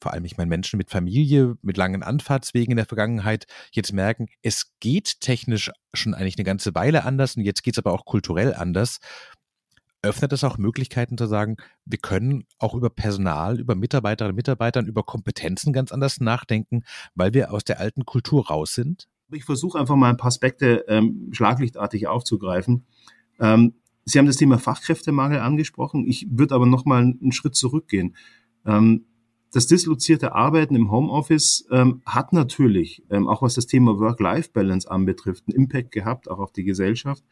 vor 0.00 0.12
allem 0.12 0.24
ich 0.24 0.36
meine 0.36 0.48
Menschen 0.48 0.76
mit 0.76 0.90
Familie, 0.90 1.56
mit 1.62 1.76
langen 1.76 2.02
Anfahrtswegen 2.02 2.72
in 2.72 2.76
der 2.76 2.86
Vergangenheit 2.86 3.46
jetzt 3.72 3.92
merken, 3.92 4.28
es 4.42 4.72
geht 4.80 5.20
technisch 5.20 5.70
schon 5.94 6.14
eigentlich 6.14 6.36
eine 6.36 6.44
ganze 6.44 6.74
Weile 6.74 7.04
anders 7.04 7.36
und 7.36 7.42
jetzt 7.42 7.62
geht 7.62 7.74
es 7.74 7.78
aber 7.78 7.92
auch 7.92 8.04
kulturell 8.04 8.54
anders. 8.54 8.98
Öffnet 10.02 10.32
es 10.32 10.44
auch 10.44 10.58
Möglichkeiten 10.58 11.18
zu 11.18 11.26
sagen, 11.26 11.56
wir 11.84 11.98
können 11.98 12.44
auch 12.58 12.74
über 12.74 12.88
Personal, 12.88 13.58
über 13.58 13.74
Mitarbeiterinnen 13.74 14.32
und 14.32 14.36
Mitarbeitern, 14.36 14.86
über 14.86 15.02
Kompetenzen 15.02 15.72
ganz 15.72 15.90
anders 15.90 16.20
nachdenken, 16.20 16.84
weil 17.16 17.34
wir 17.34 17.52
aus 17.52 17.64
der 17.64 17.80
alten 17.80 18.04
Kultur 18.04 18.46
raus 18.46 18.74
sind? 18.74 19.08
Ich 19.32 19.44
versuche 19.44 19.78
einfach 19.78 19.96
mal 19.96 20.10
ein 20.10 20.16
paar 20.16 20.28
Aspekte 20.28 20.84
ähm, 20.88 21.30
schlaglichtartig 21.32 22.06
aufzugreifen. 22.06 22.86
Ähm, 23.40 23.74
Sie 24.04 24.18
haben 24.18 24.26
das 24.26 24.36
Thema 24.36 24.58
Fachkräftemangel 24.58 25.40
angesprochen. 25.40 26.06
Ich 26.06 26.26
würde 26.30 26.54
aber 26.54 26.64
noch 26.64 26.86
mal 26.86 27.02
einen 27.02 27.32
Schritt 27.32 27.56
zurückgehen. 27.56 28.16
Ähm, 28.64 29.04
das 29.52 29.66
dislozierte 29.66 30.34
Arbeiten 30.34 30.74
im 30.74 30.90
Homeoffice 30.90 31.66
ähm, 31.70 32.02
hat 32.04 32.32
natürlich, 32.32 33.02
ähm, 33.10 33.28
auch 33.28 33.42
was 33.42 33.54
das 33.54 33.66
Thema 33.66 33.98
Work-Life-Balance 33.98 34.90
anbetrifft, 34.90 35.44
einen 35.46 35.56
Impact 35.56 35.92
gehabt, 35.92 36.30
auch 36.30 36.38
auf 36.38 36.52
die 36.52 36.64
Gesellschaft. 36.64 37.22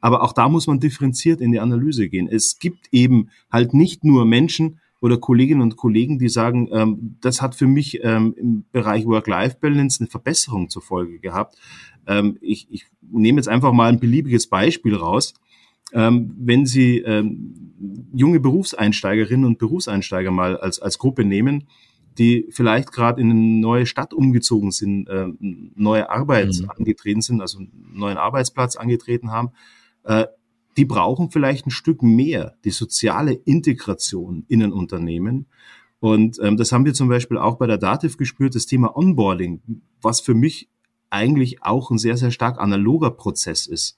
Aber 0.00 0.22
auch 0.22 0.32
da 0.32 0.48
muss 0.48 0.66
man 0.66 0.80
differenziert 0.80 1.40
in 1.40 1.52
die 1.52 1.60
Analyse 1.60 2.08
gehen. 2.08 2.28
Es 2.28 2.58
gibt 2.58 2.88
eben 2.92 3.30
halt 3.50 3.74
nicht 3.74 4.04
nur 4.04 4.24
Menschen 4.24 4.80
oder 5.00 5.18
Kolleginnen 5.18 5.60
und 5.60 5.76
Kollegen, 5.76 6.18
die 6.18 6.28
sagen, 6.28 6.68
ähm, 6.72 7.16
das 7.20 7.42
hat 7.42 7.54
für 7.54 7.66
mich 7.66 8.00
ähm, 8.02 8.34
im 8.36 8.64
Bereich 8.72 9.06
Work-Life-Balance 9.06 10.00
eine 10.00 10.08
Verbesserung 10.08 10.70
zur 10.70 10.82
Folge 10.82 11.18
gehabt. 11.18 11.56
Ähm, 12.06 12.38
ich, 12.40 12.66
ich 12.70 12.86
nehme 13.02 13.38
jetzt 13.38 13.48
einfach 13.48 13.72
mal 13.72 13.88
ein 13.88 14.00
beliebiges 14.00 14.48
Beispiel 14.48 14.94
raus. 14.94 15.34
Ähm, 15.92 16.34
wenn 16.38 16.66
Sie 16.66 16.98
ähm, 16.98 18.08
junge 18.12 18.40
Berufseinsteigerinnen 18.40 19.46
und 19.46 19.58
Berufseinsteiger 19.58 20.30
mal 20.30 20.56
als, 20.56 20.80
als 20.80 20.98
Gruppe 20.98 21.24
nehmen, 21.24 21.68
die 22.18 22.46
vielleicht 22.50 22.92
gerade 22.92 23.20
in 23.20 23.30
eine 23.30 23.40
neue 23.40 23.86
Stadt 23.86 24.12
umgezogen 24.12 24.72
sind, 24.72 25.08
äh, 25.08 25.28
neue 25.40 26.10
Arbeit 26.10 26.60
mhm. 26.60 26.70
angetreten 26.70 27.22
sind, 27.22 27.40
also 27.40 27.58
einen 27.58 27.92
neuen 27.92 28.16
Arbeitsplatz 28.16 28.76
angetreten 28.76 29.30
haben, 29.30 29.50
äh, 30.04 30.26
die 30.76 30.84
brauchen 30.84 31.30
vielleicht 31.30 31.66
ein 31.66 31.70
Stück 31.70 32.02
mehr 32.02 32.56
die 32.64 32.70
soziale 32.70 33.32
Integration 33.32 34.44
in 34.48 34.62
ein 34.62 34.72
Unternehmen. 34.72 35.46
Und 36.00 36.38
ähm, 36.40 36.56
das 36.56 36.70
haben 36.70 36.84
wir 36.84 36.94
zum 36.94 37.08
Beispiel 37.08 37.38
auch 37.38 37.56
bei 37.56 37.66
der 37.66 37.78
Dativ 37.78 38.16
gespürt, 38.16 38.54
das 38.54 38.66
Thema 38.66 38.96
Onboarding, 38.96 39.82
was 40.00 40.20
für 40.20 40.34
mich 40.34 40.68
eigentlich 41.10 41.62
auch 41.62 41.90
ein 41.90 41.98
sehr, 41.98 42.16
sehr 42.16 42.30
stark 42.30 42.60
analoger 42.60 43.10
Prozess 43.10 43.66
ist 43.66 43.96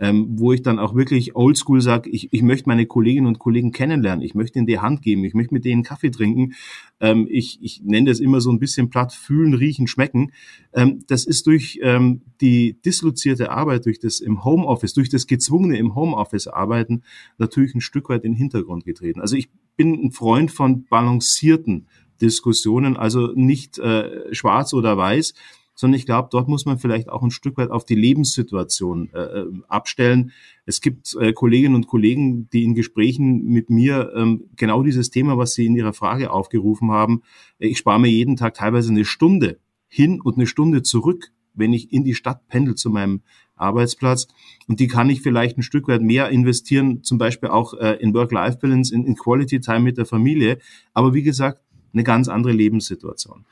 ähm, 0.00 0.38
wo 0.38 0.52
ich 0.52 0.62
dann 0.62 0.78
auch 0.78 0.94
wirklich 0.94 1.36
oldschool 1.36 1.82
sage, 1.82 2.08
ich, 2.08 2.32
ich 2.32 2.42
möchte 2.42 2.68
meine 2.68 2.86
Kolleginnen 2.86 3.26
und 3.26 3.38
Kollegen 3.38 3.70
kennenlernen, 3.70 4.24
ich 4.24 4.34
möchte 4.34 4.58
ihnen 4.58 4.66
die 4.66 4.78
Hand 4.78 5.02
geben, 5.02 5.24
ich 5.24 5.34
möchte 5.34 5.52
mit 5.52 5.66
denen 5.66 5.82
Kaffee 5.82 6.10
trinken. 6.10 6.54
Ähm, 7.00 7.28
ich, 7.30 7.58
ich 7.60 7.82
nenne 7.84 8.10
das 8.10 8.18
immer 8.18 8.40
so 8.40 8.50
ein 8.50 8.58
bisschen 8.58 8.88
platt, 8.88 9.12
fühlen, 9.12 9.52
riechen, 9.52 9.86
schmecken. 9.86 10.32
Ähm, 10.72 11.04
das 11.06 11.26
ist 11.26 11.46
durch 11.46 11.78
ähm, 11.82 12.22
die 12.40 12.80
dislozierte 12.82 13.50
Arbeit, 13.50 13.84
durch 13.84 13.98
das 13.98 14.20
im 14.20 14.42
Homeoffice, 14.42 14.94
durch 14.94 15.10
das 15.10 15.26
gezwungene 15.26 15.76
im 15.76 15.94
Homeoffice 15.94 16.46
arbeiten, 16.46 17.02
natürlich 17.36 17.74
ein 17.74 17.82
Stück 17.82 18.08
weit 18.08 18.24
in 18.24 18.32
den 18.32 18.38
Hintergrund 18.38 18.86
getreten. 18.86 19.20
Also 19.20 19.36
ich 19.36 19.50
bin 19.76 19.92
ein 20.02 20.12
Freund 20.12 20.50
von 20.50 20.86
balancierten 20.86 21.86
Diskussionen, 22.22 22.96
also 22.96 23.32
nicht 23.34 23.78
äh, 23.78 24.34
schwarz 24.34 24.72
oder 24.72 24.96
weiß, 24.96 25.34
sondern 25.80 25.98
ich 25.98 26.04
glaube, 26.04 26.28
dort 26.30 26.46
muss 26.46 26.66
man 26.66 26.78
vielleicht 26.78 27.08
auch 27.08 27.22
ein 27.22 27.30
Stück 27.30 27.56
weit 27.56 27.70
auf 27.70 27.86
die 27.86 27.94
Lebenssituation 27.94 29.08
äh, 29.14 29.18
äh, 29.18 29.46
abstellen. 29.66 30.32
Es 30.66 30.82
gibt 30.82 31.16
äh, 31.18 31.32
Kolleginnen 31.32 31.74
und 31.74 31.86
Kollegen, 31.86 32.50
die 32.50 32.64
in 32.64 32.74
Gesprächen 32.74 33.46
mit 33.46 33.70
mir 33.70 34.12
ähm, 34.14 34.44
genau 34.56 34.82
dieses 34.82 35.08
Thema, 35.08 35.38
was 35.38 35.54
Sie 35.54 35.64
in 35.64 35.74
Ihrer 35.74 35.94
Frage 35.94 36.32
aufgerufen 36.32 36.90
haben, 36.90 37.22
ich 37.58 37.78
spare 37.78 37.98
mir 37.98 38.10
jeden 38.10 38.36
Tag 38.36 38.52
teilweise 38.52 38.90
eine 38.90 39.06
Stunde 39.06 39.58
hin 39.88 40.20
und 40.20 40.36
eine 40.36 40.46
Stunde 40.46 40.82
zurück, 40.82 41.32
wenn 41.54 41.72
ich 41.72 41.94
in 41.94 42.04
die 42.04 42.14
Stadt 42.14 42.46
pendel 42.48 42.74
zu 42.74 42.90
meinem 42.90 43.22
Arbeitsplatz. 43.56 44.28
Und 44.68 44.80
die 44.80 44.86
kann 44.86 45.08
ich 45.08 45.22
vielleicht 45.22 45.56
ein 45.56 45.62
Stück 45.62 45.88
weit 45.88 46.02
mehr 46.02 46.28
investieren, 46.28 47.02
zum 47.02 47.16
Beispiel 47.16 47.48
auch 47.48 47.72
äh, 47.72 47.96
in 48.00 48.12
Work-Life-Balance, 48.12 48.94
in, 48.94 49.06
in 49.06 49.16
Quality 49.16 49.60
Time 49.60 49.80
mit 49.80 49.96
der 49.96 50.04
Familie. 50.04 50.58
Aber 50.92 51.14
wie 51.14 51.22
gesagt, 51.22 51.62
eine 51.94 52.04
ganz 52.04 52.28
andere 52.28 52.52
Lebenssituation. 52.52 53.46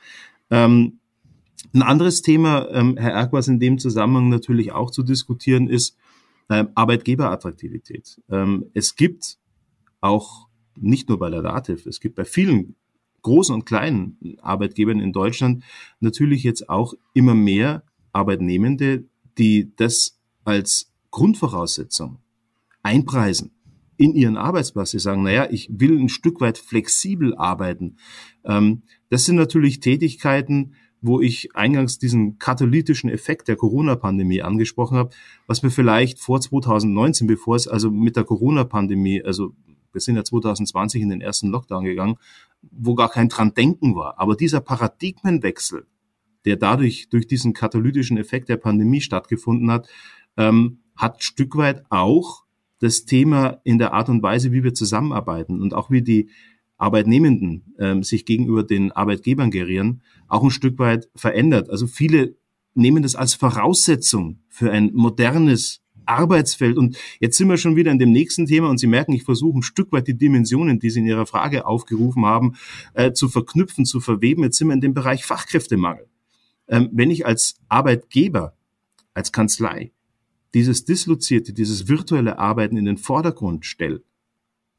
Ähm, 0.51 0.99
ein 1.73 1.81
anderes 1.81 2.21
Thema, 2.21 2.67
ähm, 2.71 2.97
Herr 2.97 3.11
Erk, 3.11 3.33
was 3.33 3.47
in 3.47 3.59
dem 3.59 3.79
Zusammenhang 3.79 4.29
natürlich 4.29 4.71
auch 4.71 4.91
zu 4.91 5.03
diskutieren 5.03 5.67
ist, 5.67 5.95
äh, 6.49 6.65
Arbeitgeberattraktivität. 6.75 8.21
Ähm, 8.29 8.65
es 8.73 8.95
gibt 8.95 9.37
auch 10.01 10.47
nicht 10.75 11.09
nur 11.09 11.19
bei 11.19 11.29
der 11.29 11.41
Dativ, 11.41 11.85
es 11.85 11.99
gibt 11.99 12.15
bei 12.15 12.25
vielen 12.25 12.75
großen 13.21 13.53
und 13.53 13.65
kleinen 13.65 14.17
Arbeitgebern 14.41 14.99
in 14.99 15.11
Deutschland 15.11 15.63
natürlich 15.99 16.43
jetzt 16.43 16.69
auch 16.69 16.93
immer 17.13 17.35
mehr 17.35 17.83
Arbeitnehmende, 18.13 19.03
die 19.37 19.71
das 19.75 20.17
als 20.45 20.91
Grundvoraussetzung 21.11 22.19
einpreisen 22.81 23.51
in 23.97 24.15
ihren 24.15 24.37
Arbeitsplatz. 24.37 24.91
Sie 24.91 24.99
sagen, 24.99 25.23
naja, 25.23 25.47
ich 25.51 25.69
will 25.71 25.99
ein 25.99 26.09
Stück 26.09 26.39
weit 26.39 26.57
flexibel 26.57 27.35
arbeiten. 27.35 27.97
Ähm, 28.45 28.83
das 29.09 29.25
sind 29.25 29.35
natürlich 29.35 29.81
Tätigkeiten, 29.81 30.75
wo 31.01 31.21
ich 31.21 31.55
eingangs 31.55 31.97
diesen 31.97 32.39
katalytischen 32.39 33.09
Effekt 33.09 33.47
der 33.47 33.55
Corona-Pandemie 33.55 34.41
angesprochen 34.41 34.97
habe, 34.97 35.11
was 35.47 35.63
wir 35.63 35.71
vielleicht 35.71 36.19
vor 36.19 36.41
2019, 36.41 37.27
bevor 37.27 37.55
es 37.55 37.67
also 37.67 37.89
mit 37.89 38.15
der 38.15 38.25
Corona-Pandemie, 38.25 39.23
also 39.23 39.53
wir 39.91 40.01
sind 40.01 40.15
ja 40.15 40.23
2020 40.23 41.01
in 41.01 41.09
den 41.09 41.21
ersten 41.21 41.49
Lockdown 41.49 41.83
gegangen, 41.83 42.17
wo 42.61 42.95
gar 42.95 43.09
kein 43.09 43.29
dran 43.29 43.53
denken 43.53 43.95
war. 43.95 44.19
Aber 44.19 44.35
dieser 44.35 44.61
Paradigmenwechsel, 44.61 45.87
der 46.45 46.57
dadurch 46.57 47.09
durch 47.09 47.27
diesen 47.27 47.53
katalytischen 47.53 48.17
Effekt 48.17 48.49
der 48.49 48.57
Pandemie 48.57 49.01
stattgefunden 49.01 49.71
hat, 49.71 49.87
ähm, 50.37 50.79
hat 50.95 51.23
Stück 51.23 51.55
weit 51.55 51.83
auch 51.89 52.43
das 52.79 53.05
Thema 53.05 53.59
in 53.63 53.77
der 53.77 53.93
Art 53.93 54.09
und 54.09 54.23
Weise, 54.23 54.51
wie 54.51 54.63
wir 54.63 54.73
zusammenarbeiten 54.73 55.61
und 55.61 55.73
auch 55.73 55.89
wie 55.89 56.01
die 56.01 56.29
Arbeitnehmenden 56.79 57.75
ähm, 57.77 58.03
sich 58.03 58.25
gegenüber 58.25 58.63
den 58.63 58.91
Arbeitgebern 58.91 59.51
gerieren, 59.51 60.01
auch 60.27 60.43
ein 60.43 60.49
Stück 60.49 60.79
weit 60.79 61.09
verändert. 61.15 61.69
Also 61.69 61.85
viele 61.85 62.35
nehmen 62.73 63.03
das 63.03 63.15
als 63.15 63.35
Voraussetzung 63.35 64.39
für 64.47 64.71
ein 64.71 64.91
modernes 64.93 65.81
Arbeitsfeld. 66.05 66.77
Und 66.77 66.97
jetzt 67.19 67.37
sind 67.37 67.49
wir 67.49 67.57
schon 67.57 67.75
wieder 67.75 67.91
in 67.91 67.99
dem 67.99 68.11
nächsten 68.11 68.47
Thema 68.47 68.69
und 68.69 68.79
Sie 68.79 68.87
merken, 68.87 69.13
ich 69.13 69.23
versuche 69.23 69.59
ein 69.59 69.63
Stück 69.63 69.91
weit 69.91 70.07
die 70.07 70.17
Dimensionen, 70.17 70.79
die 70.79 70.89
Sie 70.89 70.99
in 70.99 71.05
Ihrer 71.05 71.25
Frage 71.25 71.67
aufgerufen 71.67 72.25
haben, 72.25 72.55
äh, 72.93 73.11
zu 73.11 73.29
verknüpfen, 73.29 73.85
zu 73.85 73.99
verweben. 73.99 74.43
Jetzt 74.43 74.57
sind 74.57 74.67
wir 74.67 74.73
in 74.73 74.81
dem 74.81 74.93
Bereich 74.93 75.25
Fachkräftemangel. 75.25 76.07
Ähm, 76.67 76.89
wenn 76.91 77.11
ich 77.11 77.25
als 77.25 77.55
Arbeitgeber, 77.67 78.55
als 79.13 79.31
Kanzlei 79.31 79.91
dieses 80.53 80.85
dislozierte, 80.85 81.53
dieses 81.53 81.87
virtuelle 81.87 82.39
Arbeiten 82.39 82.77
in 82.77 82.85
den 82.85 82.97
Vordergrund 82.97 83.65
stelle, 83.65 84.01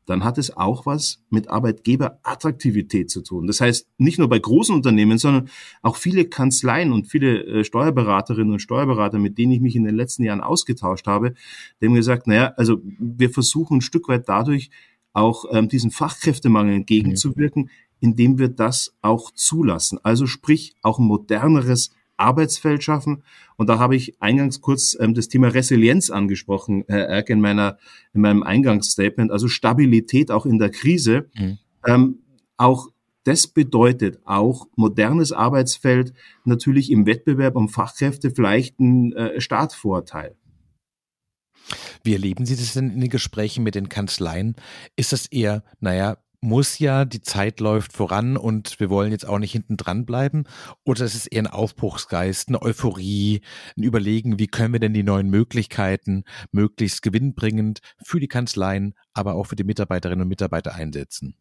dann 0.07 0.25
hat 0.25 0.39
es 0.39 0.57
auch 0.57 0.87
was 0.87 1.23
mit 1.31 1.49
Arbeitgeberattraktivität 1.49 3.11
zu 3.11 3.23
tun. 3.23 3.47
Das 3.47 3.61
heißt, 3.61 3.87
nicht 3.99 4.19
nur 4.19 4.29
bei 4.29 4.39
großen 4.39 4.75
Unternehmen, 4.75 5.19
sondern 5.19 5.49
auch 5.83 5.97
viele 5.97 6.25
Kanzleien 6.25 6.93
und 6.93 7.07
viele 7.07 7.45
äh, 7.45 7.65
Steuerberaterinnen 7.65 8.53
und 8.53 8.61
Steuerberater, 8.61 9.19
mit 9.19 9.39
denen 9.39 9.53
ich 9.53 9.61
mich 9.61 9.77
in 9.77 9.85
den 9.85 9.95
letzten 9.95 10.25
Jahren 10.25 10.41
ausgetauscht 10.41 11.07
habe, 11.07 11.35
die 11.81 11.87
haben 11.87 11.95
gesagt, 11.95 12.27
naja, 12.27 12.53
also 12.57 12.81
wir 12.99 13.31
versuchen 13.31 13.79
ein 13.79 13.83
Stück 13.83 14.09
weit 14.09 14.29
dadurch 14.29 14.71
auch 15.13 15.45
ähm, 15.51 15.69
diesen 15.69 15.91
Fachkräftemangel 15.91 16.75
entgegenzuwirken, 16.75 17.71
indem 18.01 18.39
wir 18.39 18.49
das 18.49 18.95
auch 19.03 19.31
zulassen. 19.33 19.99
Also 20.03 20.27
sprich, 20.27 20.75
auch 20.83 20.99
ein 20.99 21.05
moderneres 21.05 21.93
Arbeitsfeld 22.21 22.83
schaffen. 22.83 23.23
Und 23.57 23.69
da 23.69 23.79
habe 23.79 23.97
ich 23.97 24.21
eingangs 24.21 24.61
kurz 24.61 24.97
ähm, 25.01 25.15
das 25.15 25.29
Thema 25.29 25.49
Resilienz 25.49 26.11
angesprochen, 26.11 26.85
Herr 26.89 27.09
Erk, 27.09 27.31
in, 27.31 27.41
meiner, 27.41 27.79
in 28.13 28.21
meinem 28.21 28.43
Eingangsstatement, 28.43 29.31
also 29.31 29.49
Stabilität 29.49 30.31
auch 30.31 30.47
in 30.47 30.59
der 30.59 30.71
Krise. 30.71 31.29
Mhm. 31.35 31.59
Ähm, 31.87 32.19
auch 32.57 32.89
das 33.25 33.47
bedeutet 33.47 34.21
auch 34.25 34.67
modernes 34.77 35.33
Arbeitsfeld 35.33 36.15
natürlich 36.45 36.91
im 36.91 37.07
Wettbewerb 37.07 37.57
um 37.57 37.69
Fachkräfte 37.69 38.31
vielleicht 38.31 38.81
ein 38.81 39.13
äh, 39.13 39.41
Startvorteil. 39.41 40.37
Wie 42.03 42.15
erleben 42.15 42.47
Sie 42.47 42.57
das 42.57 42.73
denn 42.73 42.91
in 42.91 43.01
den 43.01 43.11
Gesprächen 43.11 43.63
mit 43.63 43.75
den 43.75 43.89
Kanzleien? 43.89 44.57
Ist 44.97 45.13
das 45.13 45.27
eher, 45.27 45.63
naja, 45.81 46.17
muss 46.41 46.79
ja, 46.79 47.05
die 47.05 47.21
Zeit 47.21 47.61
läuft 47.61 47.93
voran 47.93 48.37
und 48.37 48.81
wir 48.81 48.91
wollen 48.91 49.13
jetzt 49.13 49.27
auch 49.27 49.39
nicht 49.39 49.53
hinten 49.53 49.77
dran 49.77 50.07
bleiben? 50.07 50.45
Oder 50.85 51.05
ist 51.05 51.15
es 51.15 51.27
eher 51.27 51.43
ein 51.43 51.47
Aufbruchsgeist, 51.47 52.49
eine 52.49 52.63
Euphorie, 52.63 53.43
ein 53.77 53.83
Überlegen, 53.83 54.39
wie 54.39 54.47
können 54.47 54.73
wir 54.73 54.81
denn 54.81 54.95
die 54.95 55.03
neuen 55.03 55.29
Möglichkeiten 55.29 56.25
möglichst 56.53 57.03
gewinnbringend 57.03 57.81
für 58.03 58.21
die 58.21 58.29
Kanzleien, 58.29 58.95
aber 59.13 59.35
auch 59.35 59.45
für 59.45 59.57
die 59.57 59.65
Mitarbeiterinnen 59.65 60.23
und 60.23 60.29
Mitarbeiter 60.29 60.75
einsetzen? 60.75 61.37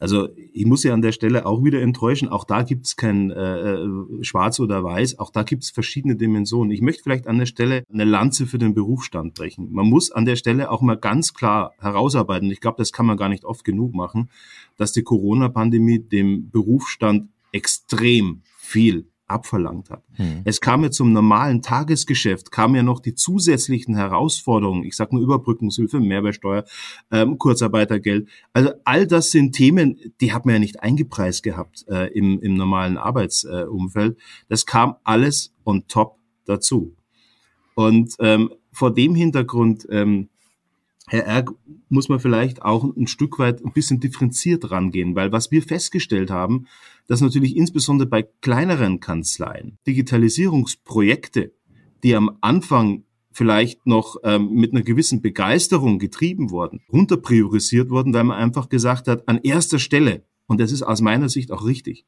Also 0.00 0.30
ich 0.34 0.64
muss 0.64 0.82
ja 0.82 0.94
an 0.94 1.02
der 1.02 1.12
Stelle 1.12 1.44
auch 1.44 1.62
wieder 1.62 1.82
enttäuschen, 1.82 2.28
auch 2.28 2.44
da 2.44 2.62
gibt 2.62 2.86
es 2.86 2.96
kein 2.96 3.30
äh, 3.30 3.74
äh, 3.74 3.86
Schwarz 4.22 4.58
oder 4.58 4.82
Weiß, 4.82 5.18
auch 5.18 5.30
da 5.30 5.42
gibt 5.42 5.62
es 5.62 5.70
verschiedene 5.70 6.16
Dimensionen. 6.16 6.72
Ich 6.72 6.80
möchte 6.80 7.02
vielleicht 7.02 7.26
an 7.26 7.38
der 7.38 7.44
Stelle 7.44 7.84
eine 7.92 8.04
Lanze 8.04 8.46
für 8.46 8.56
den 8.56 8.72
Berufsstand 8.72 9.34
brechen. 9.34 9.70
Man 9.70 9.86
muss 9.86 10.10
an 10.10 10.24
der 10.24 10.36
Stelle 10.36 10.70
auch 10.70 10.80
mal 10.80 10.96
ganz 10.96 11.34
klar 11.34 11.74
herausarbeiten, 11.78 12.50
ich 12.50 12.62
glaube, 12.62 12.78
das 12.78 12.92
kann 12.92 13.04
man 13.04 13.18
gar 13.18 13.28
nicht 13.28 13.44
oft 13.44 13.62
genug 13.62 13.92
machen, 13.92 14.30
dass 14.78 14.92
die 14.92 15.02
Corona-Pandemie 15.02 15.98
dem 15.98 16.48
Berufsstand 16.50 17.28
extrem 17.52 18.40
viel 18.56 19.09
abverlangt 19.30 19.90
hat. 19.90 20.02
Hm. 20.14 20.42
Es 20.44 20.60
kam 20.60 20.82
ja 20.82 20.90
zum 20.90 21.12
normalen 21.12 21.62
Tagesgeschäft, 21.62 22.50
kamen 22.50 22.74
ja 22.74 22.82
noch 22.82 23.00
die 23.00 23.14
zusätzlichen 23.14 23.94
Herausforderungen, 23.94 24.84
ich 24.84 24.96
sage 24.96 25.14
nur 25.14 25.24
Überbrückungshilfe, 25.24 26.00
Mehrwertsteuer, 26.00 26.64
ähm, 27.10 27.38
Kurzarbeitergeld. 27.38 28.28
Also 28.52 28.70
all 28.84 29.06
das 29.06 29.30
sind 29.30 29.52
Themen, 29.52 29.98
die 30.20 30.32
hat 30.32 30.46
man 30.46 30.54
ja 30.54 30.58
nicht 30.58 30.82
eingepreist 30.82 31.42
gehabt 31.42 31.84
äh, 31.88 32.12
im, 32.12 32.40
im 32.40 32.54
normalen 32.54 32.96
Arbeitsumfeld. 32.96 34.16
Äh, 34.16 34.20
das 34.48 34.66
kam 34.66 34.96
alles 35.04 35.54
on 35.64 35.86
top 35.88 36.18
dazu. 36.44 36.94
Und 37.74 38.14
ähm, 38.18 38.50
vor 38.72 38.92
dem 38.92 39.14
Hintergrund 39.14 39.86
ähm, 39.90 40.28
Herr 41.12 41.26
Erg, 41.26 41.50
muss 41.88 42.08
man 42.08 42.20
vielleicht 42.20 42.62
auch 42.62 42.84
ein 42.84 43.08
Stück 43.08 43.40
weit 43.40 43.64
ein 43.64 43.72
bisschen 43.72 43.98
differenziert 43.98 44.70
rangehen, 44.70 45.16
weil 45.16 45.32
was 45.32 45.50
wir 45.50 45.60
festgestellt 45.60 46.30
haben, 46.30 46.68
dass 47.08 47.20
natürlich 47.20 47.56
insbesondere 47.56 48.08
bei 48.08 48.22
kleineren 48.22 49.00
Kanzleien 49.00 49.76
Digitalisierungsprojekte, 49.88 51.52
die 52.04 52.14
am 52.14 52.38
Anfang 52.42 53.02
vielleicht 53.32 53.86
noch 53.86 54.18
ähm, 54.22 54.52
mit 54.52 54.72
einer 54.72 54.82
gewissen 54.82 55.20
Begeisterung 55.20 55.98
getrieben 55.98 56.50
wurden, 56.50 56.80
runterpriorisiert 56.92 57.90
wurden, 57.90 58.14
weil 58.14 58.22
man 58.22 58.38
einfach 58.38 58.68
gesagt 58.68 59.08
hat, 59.08 59.26
an 59.26 59.40
erster 59.42 59.80
Stelle, 59.80 60.22
und 60.46 60.60
das 60.60 60.70
ist 60.70 60.82
aus 60.82 61.00
meiner 61.00 61.28
Sicht 61.28 61.50
auch 61.50 61.66
richtig, 61.66 62.06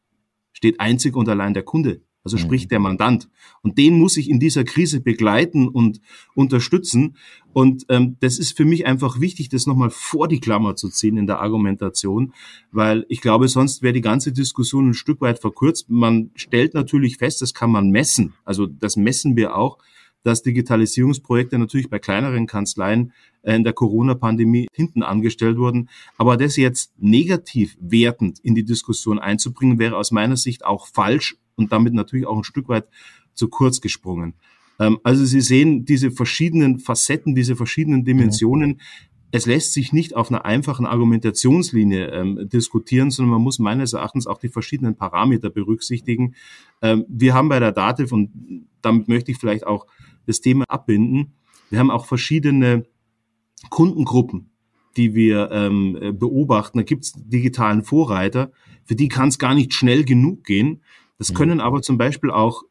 steht 0.52 0.78
einzig 0.78 1.16
und 1.16 1.28
allein 1.28 1.54
der 1.54 1.64
Kunde 1.64 2.02
also 2.25 2.37
sprich 2.37 2.64
mhm. 2.64 2.69
der 2.69 2.79
Mandant. 2.81 3.29
Und 3.62 3.79
den 3.79 3.99
muss 3.99 4.17
ich 4.17 4.31
in 4.31 4.38
dieser 4.38 4.64
Krise 4.64 5.00
begleiten 5.00 5.69
und 5.69 6.00
unterstützen. 6.35 7.17
Und 7.52 7.85
ähm, 7.88 8.17
das 8.21 8.38
ist 8.38 8.57
für 8.57 8.64
mich 8.64 8.87
einfach 8.87 9.21
wichtig, 9.21 9.49
das 9.49 9.67
nochmal 9.67 9.91
vor 9.91 10.29
die 10.29 10.41
Klammer 10.41 10.76
zu 10.76 10.88
ziehen 10.88 11.17
in 11.17 11.26
der 11.26 11.41
Argumentation, 11.41 12.33
weil 12.71 13.05
ich 13.09 13.21
glaube, 13.21 13.49
sonst 13.49 13.83
wäre 13.83 13.93
die 13.93 14.00
ganze 14.00 14.33
Diskussion 14.33 14.91
ein 14.91 14.95
Stück 14.95 15.21
weit 15.21 15.41
verkürzt. 15.41 15.91
Man 15.91 16.31
stellt 16.35 16.75
natürlich 16.75 17.19
fest, 17.19 17.43
das 17.43 17.55
kann 17.55 17.71
man 17.71 17.91
messen. 17.91 18.35
Also 18.45 18.67
das 18.67 18.97
messen 18.97 19.37
wir 19.37 19.57
auch, 19.57 19.79
dass 20.23 20.43
Digitalisierungsprojekte 20.43 21.59
natürlich 21.59 21.91
bei 21.91 21.99
kleineren 21.99 22.47
Kanzleien 22.47 23.12
äh, 23.43 23.57
in 23.57 23.64
der 23.64 23.73
Corona-Pandemie 23.73 24.69
hinten 24.73 25.02
angestellt 25.02 25.59
wurden. 25.59 25.88
Aber 26.17 26.37
das 26.37 26.57
jetzt 26.57 26.93
negativ 26.99 27.76
wertend 27.81 28.38
in 28.41 28.55
die 28.55 28.64
Diskussion 28.64 29.19
einzubringen, 29.19 29.79
wäre 29.79 29.97
aus 29.97 30.12
meiner 30.12 30.37
Sicht 30.37 30.64
auch 30.64 30.87
falsch 30.87 31.37
und 31.56 31.73
damit 31.73 31.94
natürlich 31.94 32.26
auch 32.26 32.37
ein 32.37 32.44
Stück 32.44 32.68
weit 32.68 32.87
zu 33.35 33.49
kurz 33.49 33.80
gesprungen. 33.80 34.35
Ähm, 34.78 34.99
also 35.02 35.25
Sie 35.25 35.40
sehen 35.40 35.85
diese 35.85 36.11
verschiedenen 36.11 36.78
Facetten, 36.78 37.35
diese 37.35 37.56
verschiedenen 37.56 38.04
Dimensionen. 38.04 38.80
Es 39.30 39.47
lässt 39.47 39.73
sich 39.73 39.92
nicht 39.94 40.14
auf 40.14 40.30
einer 40.30 40.44
einfachen 40.44 40.85
Argumentationslinie 40.85 42.09
ähm, 42.09 42.49
diskutieren, 42.50 43.11
sondern 43.11 43.32
man 43.32 43.42
muss 43.42 43.59
meines 43.59 43.94
Erachtens 43.94 44.26
auch 44.26 44.38
die 44.38 44.50
verschiedenen 44.50 44.94
Parameter 44.94 45.49
berücksichtigen. 45.49 46.35
Ähm, 46.82 47.06
wir 47.09 47.32
haben 47.32 47.49
bei 47.49 47.59
der 47.59 47.73
DATEV, 47.73 48.12
und 48.12 48.66
damit 48.82 49.09
möchte 49.09 49.30
ich 49.30 49.38
vielleicht 49.38 49.66
auch 49.66 49.87
das 50.26 50.40
Thema 50.40 50.64
abbinden, 50.68 51.32
wir 51.71 51.78
haben 51.78 51.90
auch 51.90 52.04
verschiedene 52.04 52.85
Kundengruppen, 53.71 54.50
die 54.99 55.14
wir 55.14 55.50
ähm, 55.50 56.18
beobachten. 56.18 56.76
Da 56.76 56.84
gibt 56.84 57.04
es 57.04 57.12
digitalen 57.17 57.82
Vorreiter, 57.82 58.52
für 58.84 58.95
die 58.95 59.08
kann 59.08 59.28
es 59.28 59.38
gar 59.38 59.54
nicht 59.54 59.73
schnell 59.73 60.04
genug 60.04 60.45
gehen. 60.45 60.82
Das 61.23 61.30
mhm. 61.30 61.35
können 61.37 61.61
aber 61.61 61.82
zum 61.82 61.99
Beispiel 61.99 62.32
auch 62.32 62.65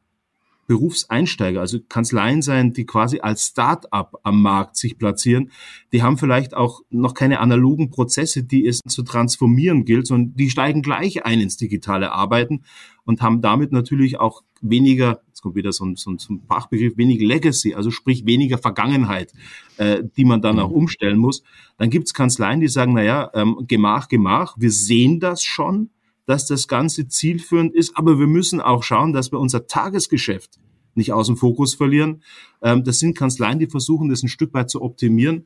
Berufseinsteiger, 0.68 1.62
also 1.62 1.80
Kanzleien 1.88 2.42
sein, 2.42 2.74
die 2.74 2.86
quasi 2.86 3.22
als 3.22 3.46
Start-up 3.46 4.20
am 4.24 4.42
Markt 4.42 4.76
sich 4.76 4.98
platzieren. 4.98 5.52
Die 5.94 6.04
haben 6.04 6.18
vielleicht 6.18 6.54
auch 6.54 6.82
noch 6.90 7.14
keine 7.14 7.40
analogen 7.40 7.92
Prozesse, 7.92 8.44
die 8.44 8.68
es 8.68 8.82
zu 8.86 9.04
transformieren 9.04 9.86
gilt, 9.86 10.06
sondern 10.06 10.36
die 10.36 10.50
steigen 10.50 10.82
gleich 10.82 11.26
ein 11.26 11.40
ins 11.40 11.56
digitale 11.56 12.12
Arbeiten 12.12 12.64
und 13.06 13.22
haben 13.22 13.42
damit 13.42 13.72
natürlich 13.72 14.20
auch 14.20 14.44
weniger, 14.62 15.22
jetzt 15.28 15.42
kommt 15.42 15.56
wieder 15.56 15.72
so 15.72 15.86
ein, 15.86 15.96
so 15.96 16.12
ein, 16.12 16.18
so 16.18 16.34
ein 16.34 16.42
Fachbegriff, 16.46 16.98
weniger 16.98 17.26
Legacy, 17.26 17.74
also 17.74 17.90
sprich 17.90 18.26
weniger 18.26 18.58
Vergangenheit, 18.58 19.32
äh, 19.78 20.04
die 20.18 20.26
man 20.26 20.42
dann 20.42 20.58
mhm. 20.58 20.62
auch 20.62 20.72
umstellen 20.72 21.18
muss. 21.18 21.42
Dann 21.78 21.90
gibt 21.90 22.08
es 22.08 22.14
Kanzleien, 22.14 22.60
die 22.60 22.68
sagen, 22.68 22.94
naja, 22.94 23.32
ähm, 23.34 23.64
Gemach, 23.66 24.10
Gemach, 24.10 24.56
wir 24.58 24.72
sehen 24.72 25.22
das 25.22 25.42
schon, 25.42 25.90
dass 26.32 26.46
das 26.46 26.70
Ganze 26.70 27.10
zielführend 27.10 27.76
ist, 27.76 27.98
aber 27.98 28.18
wir 28.18 28.26
müssen 28.26 28.62
auch 28.62 28.84
schauen, 28.84 29.12
dass 29.12 29.34
wir 29.34 29.40
unser 29.40 29.68
Tagesgeschäft 29.68 30.60
nicht 30.96 31.12
aus 31.12 31.28
dem 31.28 31.36
Fokus 31.36 31.76
verlieren. 31.76 32.24
Ähm, 32.62 32.86
das 32.86 33.00
sind 33.00 33.18
Kanzleien, 33.18 33.60
die 33.60 33.68
versuchen, 33.68 34.08
das 34.08 34.24
ein 34.24 34.30
Stück 34.30 34.54
weit 34.54 34.70
zu 34.70 34.82
optimieren. 34.82 35.46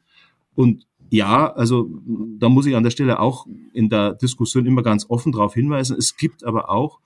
Und 0.54 0.86
ja, 1.10 1.52
also 1.52 1.89
da 2.38 2.50
muss 2.50 2.67
ich 2.67 2.76
an 2.76 2.84
der 2.84 2.91
Stelle 2.91 3.19
auch 3.19 3.48
in 3.74 3.89
der 3.89 4.13
Diskussion 4.13 4.67
immer 4.67 4.84
ganz 4.84 5.08
offen 5.10 5.32
darauf 5.32 5.56
hinweisen. 5.56 5.98
Es 5.98 6.17
gibt 6.17 6.43
aber 6.43 6.69
auch 6.69 7.00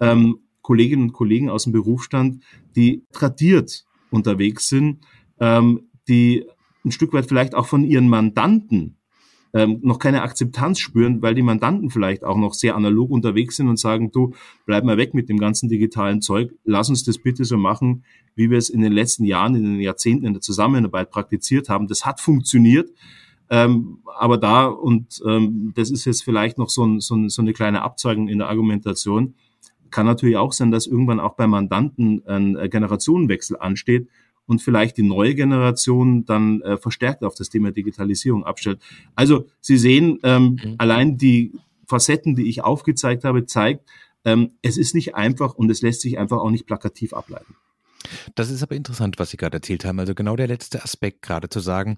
ähm, 0.00 0.38
Kolleginnen 0.62 1.08
und 1.08 1.12
Kollegen 1.12 1.50
aus 1.50 1.64
dem 1.64 1.74
Berufsstand, 1.74 2.42
die 2.74 3.04
tradiert 3.12 3.84
unterwegs 4.10 4.70
sind, 4.70 5.04
ähm, 5.40 5.90
die 6.08 6.46
ein 6.86 6.90
Stück 6.90 7.12
weit 7.12 7.26
vielleicht 7.26 7.54
auch 7.54 7.66
von 7.66 7.84
ihren 7.84 8.08
Mandanten 8.08 8.95
ähm, 9.56 9.78
noch 9.82 9.98
keine 9.98 10.20
Akzeptanz 10.20 10.78
spüren, 10.80 11.22
weil 11.22 11.34
die 11.34 11.40
Mandanten 11.40 11.88
vielleicht 11.88 12.24
auch 12.24 12.36
noch 12.36 12.52
sehr 12.52 12.76
analog 12.76 13.10
unterwegs 13.10 13.56
sind 13.56 13.68
und 13.68 13.78
sagen, 13.78 14.12
du, 14.12 14.34
bleib 14.66 14.84
mal 14.84 14.98
weg 14.98 15.14
mit 15.14 15.30
dem 15.30 15.38
ganzen 15.38 15.70
digitalen 15.70 16.20
Zeug, 16.20 16.52
lass 16.64 16.90
uns 16.90 17.04
das 17.04 17.16
bitte 17.16 17.46
so 17.46 17.56
machen, 17.56 18.04
wie 18.34 18.50
wir 18.50 18.58
es 18.58 18.68
in 18.68 18.82
den 18.82 18.92
letzten 18.92 19.24
Jahren, 19.24 19.54
in 19.54 19.64
den 19.64 19.80
Jahrzehnten 19.80 20.26
in 20.26 20.34
der 20.34 20.42
Zusammenarbeit 20.42 21.10
praktiziert 21.10 21.70
haben. 21.70 21.88
Das 21.88 22.04
hat 22.04 22.20
funktioniert. 22.20 22.90
Ähm, 23.48 24.00
aber 24.18 24.36
da, 24.36 24.66
und 24.66 25.22
ähm, 25.26 25.72
das 25.74 25.90
ist 25.90 26.04
jetzt 26.04 26.22
vielleicht 26.22 26.58
noch 26.58 26.68
so, 26.68 26.84
ein, 26.84 27.00
so, 27.00 27.14
ein, 27.14 27.30
so 27.30 27.40
eine 27.40 27.54
kleine 27.54 27.80
Abzeugung 27.80 28.28
in 28.28 28.38
der 28.38 28.48
Argumentation, 28.48 29.36
kann 29.90 30.04
natürlich 30.04 30.36
auch 30.36 30.52
sein, 30.52 30.70
dass 30.70 30.86
irgendwann 30.86 31.20
auch 31.20 31.34
bei 31.36 31.46
Mandanten 31.46 32.22
ein 32.26 32.58
Generationenwechsel 32.68 33.56
ansteht 33.58 34.08
und 34.46 34.62
vielleicht 34.62 34.96
die 34.96 35.02
neue 35.02 35.34
Generation 35.34 36.24
dann 36.24 36.62
äh, 36.62 36.76
verstärkt 36.76 37.24
auf 37.24 37.34
das 37.34 37.48
Thema 37.48 37.72
Digitalisierung 37.72 38.44
abstellt. 38.44 38.80
Also 39.14 39.46
Sie 39.60 39.76
sehen, 39.76 40.18
ähm, 40.22 40.60
mhm. 40.62 40.74
allein 40.78 41.18
die 41.18 41.52
Facetten, 41.86 42.34
die 42.34 42.48
ich 42.48 42.62
aufgezeigt 42.62 43.24
habe, 43.24 43.46
zeigt, 43.46 43.88
ähm, 44.24 44.52
es 44.62 44.76
ist 44.76 44.94
nicht 44.94 45.14
einfach 45.14 45.54
und 45.54 45.70
es 45.70 45.82
lässt 45.82 46.00
sich 46.00 46.18
einfach 46.18 46.38
auch 46.38 46.50
nicht 46.50 46.66
plakativ 46.66 47.12
ableiten. 47.12 47.54
Das 48.34 48.50
ist 48.50 48.62
aber 48.62 48.76
interessant, 48.76 49.18
was 49.18 49.30
Sie 49.30 49.36
gerade 49.36 49.56
erzählt 49.56 49.84
haben. 49.84 49.98
Also 49.98 50.14
genau 50.14 50.36
der 50.36 50.48
letzte 50.48 50.82
Aspekt 50.82 51.22
gerade 51.22 51.48
zu 51.48 51.60
sagen, 51.60 51.96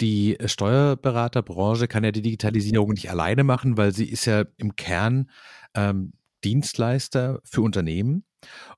die 0.00 0.36
Steuerberaterbranche 0.44 1.86
kann 1.86 2.04
ja 2.04 2.10
die 2.10 2.22
Digitalisierung 2.22 2.90
nicht 2.90 3.10
alleine 3.10 3.44
machen, 3.44 3.76
weil 3.76 3.94
sie 3.94 4.08
ist 4.08 4.24
ja 4.24 4.44
im 4.56 4.76
Kern 4.76 5.30
ähm, 5.74 6.12
Dienstleister 6.42 7.40
für 7.44 7.62
Unternehmen. 7.62 8.24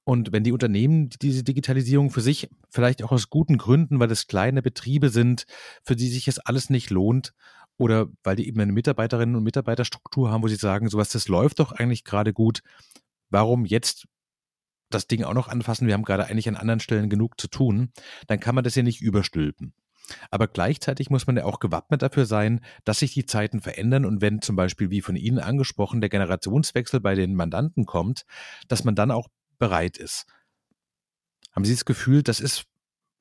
Und 0.08 0.30
wenn 0.30 0.44
die 0.44 0.52
Unternehmen 0.52 1.10
diese 1.20 1.42
Digitalisierung 1.42 2.10
für 2.10 2.20
sich, 2.20 2.48
vielleicht 2.70 3.02
auch 3.02 3.10
aus 3.10 3.28
guten 3.28 3.58
Gründen, 3.58 3.98
weil 3.98 4.10
es 4.12 4.28
kleine 4.28 4.62
Betriebe 4.62 5.08
sind, 5.08 5.46
für 5.82 5.96
die 5.96 6.06
sich 6.08 6.28
es 6.28 6.38
alles 6.38 6.70
nicht 6.70 6.90
lohnt, 6.90 7.34
oder 7.76 8.06
weil 8.22 8.36
die 8.36 8.46
eben 8.46 8.60
eine 8.60 8.72
Mitarbeiterinnen 8.72 9.34
und 9.34 9.42
Mitarbeiterstruktur 9.42 10.30
haben, 10.30 10.44
wo 10.44 10.48
sie 10.48 10.54
sagen, 10.54 10.88
sowas, 10.88 11.08
das 11.08 11.26
läuft 11.26 11.58
doch 11.58 11.72
eigentlich 11.72 12.04
gerade 12.04 12.32
gut, 12.32 12.60
warum 13.30 13.64
jetzt 13.64 14.06
das 14.90 15.08
Ding 15.08 15.24
auch 15.24 15.34
noch 15.34 15.48
anfassen? 15.48 15.88
Wir 15.88 15.94
haben 15.94 16.04
gerade 16.04 16.26
eigentlich 16.26 16.48
an 16.48 16.56
anderen 16.56 16.78
Stellen 16.78 17.10
genug 17.10 17.40
zu 17.40 17.48
tun. 17.48 17.90
Dann 18.28 18.38
kann 18.38 18.54
man 18.54 18.62
das 18.62 18.76
ja 18.76 18.84
nicht 18.84 19.00
überstülpen. 19.00 19.74
Aber 20.30 20.46
gleichzeitig 20.46 21.10
muss 21.10 21.26
man 21.26 21.36
ja 21.36 21.44
auch 21.44 21.58
gewappnet 21.58 22.02
dafür 22.02 22.26
sein, 22.26 22.60
dass 22.84 23.00
sich 23.00 23.12
die 23.12 23.26
Zeiten 23.26 23.60
verändern 23.60 24.04
und 24.04 24.20
wenn 24.20 24.40
zum 24.40 24.54
Beispiel, 24.54 24.88
wie 24.90 25.00
von 25.00 25.16
Ihnen 25.16 25.40
angesprochen, 25.40 26.00
der 26.00 26.10
Generationswechsel 26.10 27.00
bei 27.00 27.16
den 27.16 27.34
Mandanten 27.34 27.86
kommt, 27.86 28.24
dass 28.68 28.84
man 28.84 28.94
dann 28.94 29.10
auch 29.10 29.26
bereit 29.58 29.98
ist. 29.98 30.26
Haben 31.52 31.64
Sie 31.64 31.72
das 31.72 31.84
Gefühl, 31.84 32.22
das 32.22 32.40
ist 32.40 32.66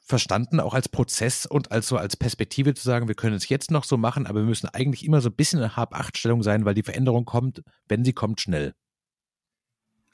verstanden, 0.06 0.60
auch 0.60 0.74
als 0.74 0.88
Prozess 0.88 1.46
und 1.46 1.72
als 1.72 1.88
so 1.88 1.98
als 1.98 2.16
Perspektive 2.16 2.76
zu 2.76 2.84
sagen, 2.84 3.08
wir 3.08 3.16
können 3.16 3.36
es 3.36 3.50
jetzt 3.50 3.72
noch 3.72 3.84
so 3.84 3.98
machen, 3.98 4.28
aber 4.28 4.42
wir 4.42 4.48
müssen 4.48 4.70
eigentlich 4.70 5.04
immer 5.04 5.20
so 5.20 5.30
ein 5.30 5.36
bisschen 5.36 5.62
in 5.62 5.76
Hab-Acht-Stellung 5.76 6.44
sein, 6.44 6.64
weil 6.64 6.76
die 6.76 6.84
Veränderung 6.84 7.26
kommt, 7.26 7.64
wenn 7.88 8.06
sie 8.06 8.14
kommt, 8.14 8.40
schnell. 8.40 8.76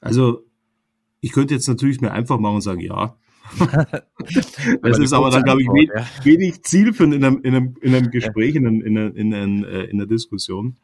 Also, 0.00 0.46
ich 1.20 1.32
könnte 1.32 1.54
jetzt 1.54 1.68
natürlich 1.68 2.00
mir 2.00 2.10
einfach 2.10 2.38
machen 2.38 2.56
und 2.56 2.62
sagen, 2.62 2.80
ja, 2.80 3.16
das 4.82 4.98
ist 4.98 5.12
aber 5.12 5.30
dann, 5.30 5.42
glaube 5.42 5.62
ich, 5.62 5.68
wenig, 5.68 5.90
ja. 5.94 6.06
wenig 6.24 6.62
zielführend 6.62 7.14
in 7.14 7.24
einem, 7.24 7.42
in 7.42 7.54
einem, 7.54 7.74
in 7.82 7.94
einem 7.94 8.10
Gespräch, 8.10 8.54
in, 8.54 8.66
einem, 8.66 8.80
in, 8.80 8.96
einer, 8.96 9.16
in, 9.16 9.34
einer, 9.34 9.88
in 9.88 10.00
einer 10.00 10.06
Diskussion. 10.06 10.76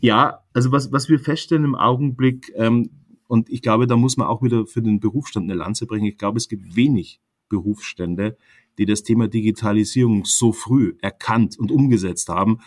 Ja, 0.00 0.40
also 0.52 0.72
was, 0.72 0.90
was 0.90 1.08
wir 1.08 1.20
feststellen 1.20 1.64
im 1.64 1.74
Augenblick, 1.74 2.52
ähm, 2.56 2.90
und 3.32 3.48
ich 3.48 3.62
glaube, 3.62 3.86
da 3.86 3.96
muss 3.96 4.18
man 4.18 4.26
auch 4.26 4.42
wieder 4.42 4.66
für 4.66 4.82
den 4.82 5.00
Berufsstand 5.00 5.50
eine 5.50 5.58
Lanze 5.58 5.86
bringen. 5.86 6.04
Ich 6.04 6.18
glaube, 6.18 6.36
es 6.36 6.50
gibt 6.50 6.76
wenig 6.76 7.18
Berufsstände, 7.48 8.36
die 8.76 8.84
das 8.84 9.04
Thema 9.04 9.26
Digitalisierung 9.26 10.26
so 10.26 10.52
früh 10.52 10.96
erkannt 11.00 11.58
und 11.58 11.72
umgesetzt 11.72 12.28
haben. 12.28 12.58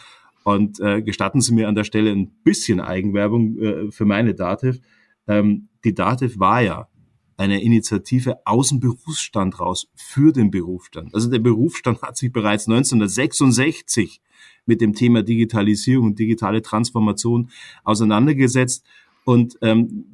Und 0.44 0.80
äh, 0.80 1.04
gestatten 1.04 1.40
Sie 1.40 1.54
mir 1.54 1.68
an 1.68 1.76
der 1.76 1.84
Stelle 1.84 2.12
ein 2.12 2.32
bisschen 2.44 2.80
Eigenwerbung 2.80 3.60
äh, 3.60 3.92
für 3.92 4.06
meine 4.06 4.34
Dativ. 4.34 4.80
Ähm, 5.28 5.68
die 5.84 5.94
Dativ 5.94 6.40
war 6.40 6.64
ja 6.64 6.88
eine 7.38 7.62
Initiative 7.62 8.40
aus 8.44 8.70
dem 8.70 8.80
Berufsstand 8.80 9.60
raus 9.60 9.92
für 9.94 10.34
den 10.34 10.50
Berufsstand. 10.50 11.14
Also 11.14 11.30
der 11.30 11.38
Berufsstand 11.38 12.02
hat 12.02 12.18
sich 12.18 12.32
bereits 12.32 12.68
1966 12.68 14.20
mit 14.66 14.82
dem 14.82 14.94
Thema 14.94 15.22
Digitalisierung 15.22 16.08
und 16.08 16.18
digitale 16.18 16.64
Transformation 16.64 17.52
auseinandergesetzt. 17.84 18.84
Und 19.26 19.60
ähm, 19.62 20.06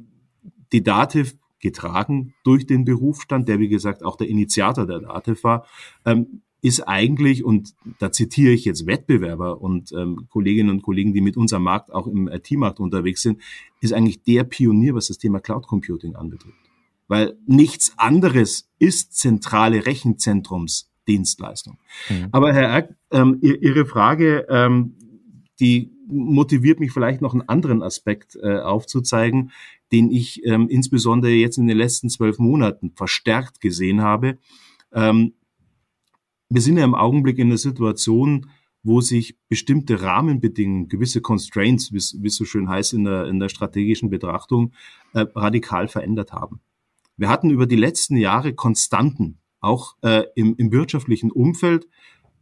die 0.72 0.84
Dativ 0.84 1.36
getragen 1.60 2.34
durch 2.44 2.66
den 2.66 2.86
Berufsstand, 2.86 3.48
der 3.48 3.60
wie 3.60 3.70
gesagt 3.70 4.04
auch 4.04 4.18
der 4.18 4.28
Initiator 4.28 4.86
der 4.86 5.00
Dativ 5.00 5.44
war, 5.44 5.66
ähm, 6.06 6.42
ist 6.64 6.82
eigentlich, 6.82 7.44
und 7.44 7.74
da 8.00 8.12
zitiere 8.12 8.52
ich 8.52 8.66
jetzt 8.66 8.86
Wettbewerber 8.86 9.62
und 9.62 9.92
ähm, 9.94 10.28
Kolleginnen 10.30 10.70
und 10.70 10.84
Kollegen, 10.84 11.14
die 11.14 11.22
mit 11.22 11.36
unserem 11.36 11.64
Markt 11.64 11.92
auch 11.92 12.06
im 12.06 12.28
IT-Markt 12.28 12.80
unterwegs 12.80 13.24
sind, 13.24 13.42
ist 13.80 13.94
eigentlich 13.94 14.22
der 14.24 14.44
Pionier, 14.44 14.94
was 14.94 15.08
das 15.08 15.18
Thema 15.18 15.40
Cloud 15.40 15.66
Computing 15.66 16.16
anbetrifft. 16.16 16.58
Weil 17.08 17.36
nichts 17.48 17.94
anderes 17.98 18.70
ist 18.78 19.18
zentrale 19.18 19.88
Rechenzentrumsdienstleistung. 19.88 21.80
Mhm. 22.10 22.28
Aber 22.32 22.54
Herr 22.54 22.70
Erk, 22.70 22.96
ähm, 23.12 23.40
Ihre 23.42 23.86
Frage, 23.86 24.46
ähm, 24.48 24.94
die 25.60 25.92
motiviert 26.08 26.80
mich 26.80 26.92
vielleicht 26.92 27.22
noch 27.22 27.34
einen 27.34 27.48
anderen 27.48 27.82
Aspekt 27.82 28.38
äh, 28.42 28.60
aufzuzeigen, 28.60 29.52
den 29.92 30.12
ich 30.12 30.46
ähm, 30.46 30.68
insbesondere 30.70 31.32
jetzt 31.32 31.58
in 31.58 31.68
den 31.68 31.78
letzten 31.78 32.10
zwölf 32.10 32.40
Monaten 32.40 32.92
verstärkt 32.96 33.62
gesehen 33.62 34.02
habe. 34.02 34.38
Ähm, 34.94 35.34
wir 36.50 36.62
sind 36.62 36.78
ja 36.78 36.84
im 36.84 36.96
Augenblick 36.96 37.40
in 37.40 37.48
einer 37.48 37.58
Situation, 37.58 38.48
wo 38.84 39.00
sich 39.02 39.38
bestimmte 39.48 40.02
Rahmenbedingungen, 40.02 40.88
gewisse 40.88 41.22
Constraints, 41.22 41.94
wie 41.94 41.98
es 41.98 42.36
so 42.36 42.46
schön 42.46 42.68
heißt 42.68 42.94
in 42.94 43.04
der, 43.04 43.28
in 43.28 43.40
der 43.40 43.50
strategischen 43.50 44.10
Betrachtung, 44.10 44.74
äh, 45.14 45.26
radikal 45.36 45.88
verändert 45.88 46.34
haben. 46.34 46.62
Wir 47.18 47.30
hatten 47.30 47.52
über 47.52 47.68
die 47.68 47.76
letzten 47.76 48.18
Jahre 48.18 48.54
Konstanten, 48.54 49.38
auch 49.60 49.96
äh, 50.02 50.24
im, 50.36 50.56
im 50.58 50.72
wirtschaftlichen 50.72 51.32
Umfeld, 51.32 51.88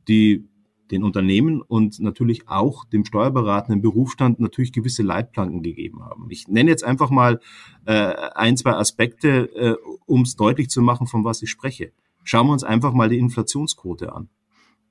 die 0.07 0.47
den 0.91 1.03
Unternehmen 1.03 1.61
und 1.61 1.99
natürlich 1.99 2.47
auch 2.47 2.85
dem 2.85 3.05
steuerberatenden 3.05 3.81
Berufsstand 3.81 4.39
natürlich 4.39 4.73
gewisse 4.73 5.03
Leitplanken 5.03 5.61
gegeben 5.61 6.03
haben. 6.03 6.27
Ich 6.29 6.47
nenne 6.47 6.69
jetzt 6.69 6.83
einfach 6.83 7.09
mal 7.09 7.39
äh, 7.85 7.93
ein, 8.35 8.57
zwei 8.57 8.73
Aspekte, 8.73 9.49
äh, 9.55 9.75
um 10.05 10.21
es 10.23 10.35
deutlich 10.35 10.69
zu 10.69 10.81
machen, 10.81 11.07
von 11.07 11.23
was 11.23 11.41
ich 11.41 11.49
spreche. 11.49 11.91
Schauen 12.23 12.47
wir 12.47 12.53
uns 12.53 12.63
einfach 12.63 12.93
mal 12.93 13.09
die 13.09 13.19
Inflationsquote 13.19 14.13
an. 14.13 14.29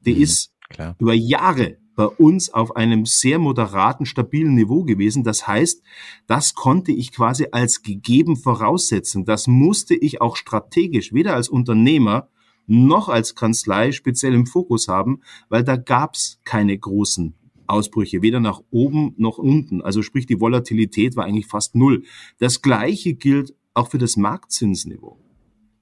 Die 0.05 0.15
mhm, 0.15 0.23
ist 0.23 0.53
klar. 0.69 0.97
über 0.99 1.15
Jahre 1.15 1.79
bei 1.99 2.07
uns 2.07 2.55
auf 2.55 2.77
einem 2.77 3.07
sehr 3.07 3.41
moderaten, 3.41 4.07
stabilen 4.07 4.55
Niveau 4.55 4.85
gewesen. 4.85 5.25
Das 5.25 5.49
heißt, 5.49 5.83
das 6.29 6.55
konnte 6.55 6.93
ich 6.93 7.11
quasi 7.11 7.49
als 7.51 7.83
gegeben 7.83 8.37
voraussetzen. 8.37 9.25
Das 9.25 9.49
musste 9.49 9.97
ich 9.97 10.21
auch 10.21 10.37
strategisch, 10.37 11.13
weder 11.13 11.35
als 11.35 11.49
Unternehmer 11.49 12.29
noch 12.69 13.09
als 13.09 13.35
Kanzlei 13.35 13.91
speziell 13.93 14.35
im 14.35 14.47
Fokus 14.47 14.87
haben, 14.87 15.21
weil 15.49 15.65
da 15.65 15.77
gab's 15.77 16.41
keine 16.45 16.79
großen 16.79 17.35
Ausbrüche, 17.67 18.23
weder 18.23 18.41
nach 18.41 18.61
oben 18.71 19.15
noch 19.17 19.39
unten. 19.39 19.83
Also 19.83 20.03
sprich, 20.03 20.27
die 20.27 20.41
Volatilität 20.41 21.17
war 21.17 21.25
eigentlich 21.25 21.47
fast 21.47 21.75
null. 21.75 22.05
Das 22.39 22.63
Gleiche 22.63 23.15
gilt 23.15 23.55
auch 23.75 23.91
für 23.91 23.99
das 23.99 24.17
Marktzinsniveau. 24.17 25.19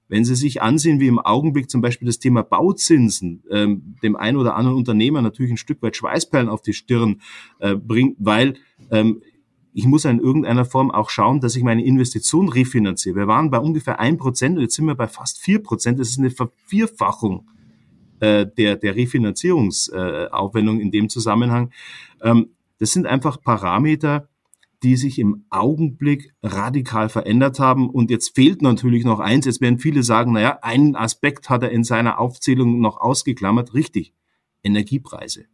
Wenn 0.09 0.25
Sie 0.25 0.37
sich 0.37 0.63
ansehen, 0.63 1.01
wie 1.01 1.09
im 1.09 1.19
Augenblick 1.19 1.69
zum 1.69 1.81
Beispiel 1.81 2.07
das 2.07 2.21
Thema 2.21 2.43
Bauzinsen 2.43 3.43
ähm, 3.51 3.97
dem 4.03 4.15
einen 4.15 4.37
oder 4.37 4.55
anderen 4.55 4.77
Unternehmer 4.77 5.21
natürlich 5.21 5.51
ein 5.51 5.57
Stück 5.57 5.83
weit 5.83 5.97
Schweißperlen 5.97 6.49
auf 6.49 6.63
die 6.63 6.75
Stirn 6.75 7.21
äh, 7.59 7.75
bringt, 7.75 8.17
weil 8.21 8.55
ähm, 8.91 9.23
ich 9.77 9.85
muss 9.85 10.07
in 10.07 10.21
irgendeiner 10.21 10.65
Form 10.65 10.91
auch 10.91 11.11
schauen, 11.11 11.41
dass 11.41 11.55
ich 11.55 11.63
meine 11.63 11.85
Investition 11.85 12.49
refinanziere. 12.49 13.15
Wir 13.15 13.27
waren 13.27 13.51
bei 13.51 13.59
ungefähr 13.59 14.01
ein 14.01 14.17
Prozent 14.17 14.57
und 14.57 14.63
jetzt 14.63 14.75
sind 14.75 14.87
wir 14.87 14.95
bei 14.95 15.07
fast 15.07 15.39
vier 15.39 15.63
Prozent. 15.63 16.01
Das 16.01 16.09
ist 16.09 16.19
eine 16.19 16.31
Vervierfachung 16.31 17.51
äh, 18.21 18.47
der, 18.47 18.77
der 18.77 18.97
Refinanzierungsaufwendung 18.97 20.79
äh, 20.79 20.83
in 20.83 20.91
dem 20.93 21.11
Zusammenhang. 21.11 21.73
Ähm, 22.23 22.55
das 22.79 22.93
sind 22.93 23.07
einfach 23.07 23.43
Parameter, 23.43 24.31
die 24.83 24.97
sich 24.97 25.19
im 25.19 25.45
Augenblick 25.51 26.33
radikal 26.43 27.11
verändert 27.11 27.61
haben. 27.61 27.91
Und 27.91 28.11
jetzt 28.11 28.35
fehlt 28.35 28.63
natürlich 28.63 29.05
noch 29.05 29.21
eins. 29.21 29.45
Jetzt 29.45 29.61
werden 29.61 29.79
viele 29.79 30.03
sagen, 30.03 30.33
naja, 30.33 30.59
einen 30.63 30.97
Aspekt 30.97 31.51
hat 31.51 31.63
er 31.63 31.71
in 31.71 31.85
seiner 31.85 32.19
Aufzählung 32.19 32.81
noch 32.81 32.97
ausgeklammert. 32.97 33.75
Richtig, 33.75 34.15
Energiepreise. 34.63 35.45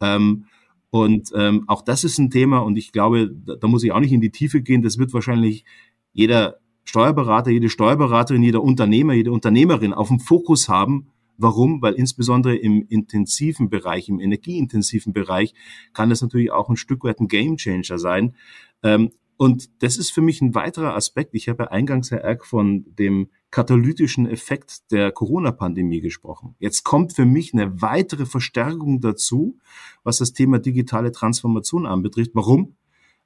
Ähm, 0.00 0.46
und 0.90 1.30
ähm, 1.34 1.64
auch 1.68 1.82
das 1.82 2.04
ist 2.04 2.18
ein 2.18 2.30
Thema 2.30 2.58
und 2.58 2.76
ich 2.76 2.92
glaube, 2.92 3.30
da, 3.30 3.54
da 3.54 3.68
muss 3.68 3.84
ich 3.84 3.92
auch 3.92 4.00
nicht 4.00 4.12
in 4.12 4.20
die 4.20 4.30
Tiefe 4.30 4.60
gehen. 4.60 4.82
Das 4.82 4.98
wird 4.98 5.14
wahrscheinlich 5.14 5.64
jeder 6.12 6.56
Steuerberater, 6.84 7.50
jede 7.50 7.68
Steuerberaterin, 7.68 8.42
jeder 8.42 8.62
Unternehmer, 8.62 9.12
jede 9.12 9.30
Unternehmerin 9.30 9.92
auf 9.92 10.08
dem 10.08 10.18
Fokus 10.18 10.68
haben. 10.68 11.06
Warum? 11.38 11.80
Weil 11.80 11.94
insbesondere 11.94 12.56
im 12.56 12.84
intensiven 12.88 13.70
Bereich, 13.70 14.08
im 14.08 14.20
energieintensiven 14.20 15.12
Bereich, 15.12 15.54
kann 15.92 16.10
das 16.10 16.20
natürlich 16.20 16.50
auch 16.50 16.68
ein 16.68 16.76
Stück 16.76 17.04
weit 17.04 17.20
ein 17.20 17.28
Gamechanger 17.28 17.98
sein. 17.98 18.34
Ähm, 18.82 19.10
und 19.36 19.70
das 19.82 19.96
ist 19.96 20.10
für 20.10 20.20
mich 20.20 20.42
ein 20.42 20.54
weiterer 20.54 20.94
Aspekt. 20.94 21.34
Ich 21.34 21.48
habe 21.48 21.62
ja 21.62 21.70
eingangs, 21.70 22.10
Herr 22.10 22.20
Erk, 22.20 22.44
von 22.44 22.84
dem 22.98 23.28
katalytischen 23.50 24.26
Effekt 24.26 24.90
der 24.92 25.10
Corona-Pandemie 25.10 26.00
gesprochen. 26.00 26.54
Jetzt 26.58 26.84
kommt 26.84 27.12
für 27.12 27.24
mich 27.24 27.52
eine 27.52 27.82
weitere 27.82 28.26
Verstärkung 28.26 29.00
dazu, 29.00 29.58
was 30.04 30.18
das 30.18 30.32
Thema 30.32 30.58
digitale 30.58 31.10
Transformation 31.10 31.86
anbetrifft. 31.86 32.30
Warum? 32.34 32.76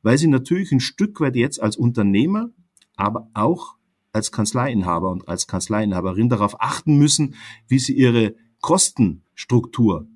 Weil 0.02 0.18
Sie 0.18 0.28
natürlich 0.28 0.72
ein 0.72 0.80
Stück 0.80 1.20
weit 1.20 1.36
jetzt 1.36 1.60
als 1.60 1.76
Unternehmer, 1.76 2.50
aber 2.96 3.28
auch 3.34 3.76
als 4.12 4.32
Kanzleiinhaber 4.32 5.10
und 5.10 5.28
als 5.28 5.46
Kanzleiinhaberin 5.46 6.28
darauf 6.28 6.60
achten 6.60 6.96
müssen, 6.96 7.34
wie 7.68 7.78
Sie 7.78 7.94
Ihre 7.94 8.34
Kostenstruktur 8.60 10.06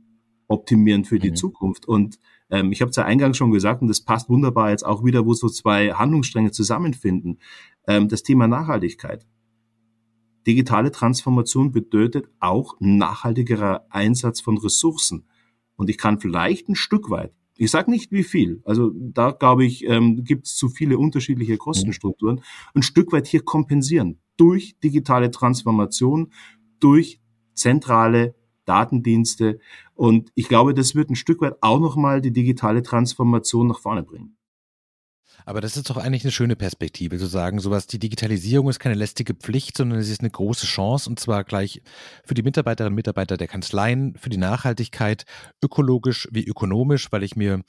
optimieren 0.47 1.05
für 1.05 1.19
die 1.19 1.31
mhm. 1.31 1.37
Zukunft. 1.37 1.87
Und 1.87 2.19
ähm, 2.51 2.73
ich 2.73 2.81
habe 2.81 2.91
es 2.91 2.97
ja 2.97 3.05
eingangs 3.05 3.37
schon 3.37 3.51
gesagt, 3.51 3.83
und 3.83 3.89
das 3.89 4.01
passt 4.01 4.31
wunderbar 4.31 4.71
jetzt 4.71 4.87
auch 4.87 5.05
wieder, 5.05 5.27
wo 5.27 5.35
so 5.35 5.49
zwei 5.49 5.93
Handlungsstränge 5.93 6.51
zusammenfinden. 6.51 7.41
Ähm, 7.87 8.09
das 8.09 8.23
Thema 8.23 8.49
Nachhaltigkeit. 8.49 9.27
Digitale 10.47 10.91
Transformation 10.91 11.73
bedeutet 11.73 12.29
auch 12.41 12.77
nachhaltigerer 12.81 13.87
Einsatz 13.91 14.41
von 14.41 14.59
Ressourcen. 14.59 15.27
Und 15.77 15.91
ich 15.91 15.99
kann 15.99 16.21
vielleicht 16.21 16.69
ein 16.69 16.75
Stück 16.75 17.11
weit, 17.11 17.33
ich 17.61 17.73
sage 17.73 17.91
nicht 17.91 18.13
wie 18.13 18.23
viel, 18.23 18.63
also 18.65 18.93
da 18.95 19.33
glaube 19.33 19.65
ich, 19.65 19.85
ähm, 19.85 20.23
gibt 20.23 20.47
es 20.47 20.55
zu 20.55 20.69
viele 20.69 20.97
unterschiedliche 20.97 21.57
Kostenstrukturen, 21.57 22.41
ein 22.73 22.83
Stück 22.83 23.13
weit 23.13 23.27
hier 23.27 23.43
kompensieren 23.43 24.21
durch 24.37 24.79
digitale 24.79 25.33
Transformation, 25.33 26.33
durch 26.79 27.21
zentrale 27.55 28.37
Datendienste. 28.65 29.59
Und 29.95 30.31
ich 30.37 30.49
glaube, 30.49 30.73
das 30.73 30.95
wird 30.95 31.11
ein 31.11 31.17
Stück 31.17 31.41
weit 31.41 31.57
auch 31.61 31.81
nochmal 31.81 32.21
die 32.21 32.33
digitale 32.33 32.83
Transformation 32.85 33.67
nach 33.67 33.81
vorne 33.81 34.05
bringen. 34.05 34.38
Aber 35.47 35.61
das 35.61 35.77
ist 35.77 35.89
doch 35.89 35.97
eigentlich 35.97 36.25
eine 36.25 36.33
schöne 36.33 36.57
Perspektive, 36.57 37.19
zu 37.19 37.27
sagen, 37.27 37.59
sowas, 37.59 37.87
die 37.87 37.99
Digitalisierung 37.99 38.69
ist 38.69 38.79
keine 38.79 38.95
lästige 38.95 39.35
Pflicht, 39.35 39.77
sondern 39.77 39.99
es 39.99 40.09
ist 40.09 40.21
eine 40.21 40.31
große 40.31 40.67
Chance 40.67 41.09
und 41.09 41.19
zwar 41.19 41.45
gleich 41.45 41.83
für 42.25 42.35
die 42.35 42.43
Mitarbeiterinnen 42.43 42.93
und 42.93 42.97
Mitarbeiter 42.97 43.37
der 43.37 43.49
Kanzleien, 43.49 44.15
für 44.17 44.31
die 44.31 44.37
Nachhaltigkeit, 44.37 45.25
ökologisch 45.63 46.29
wie 46.31 46.45
ökonomisch, 46.45 47.11
weil 47.13 47.23
ich 47.23 47.37
mir 47.37 47.63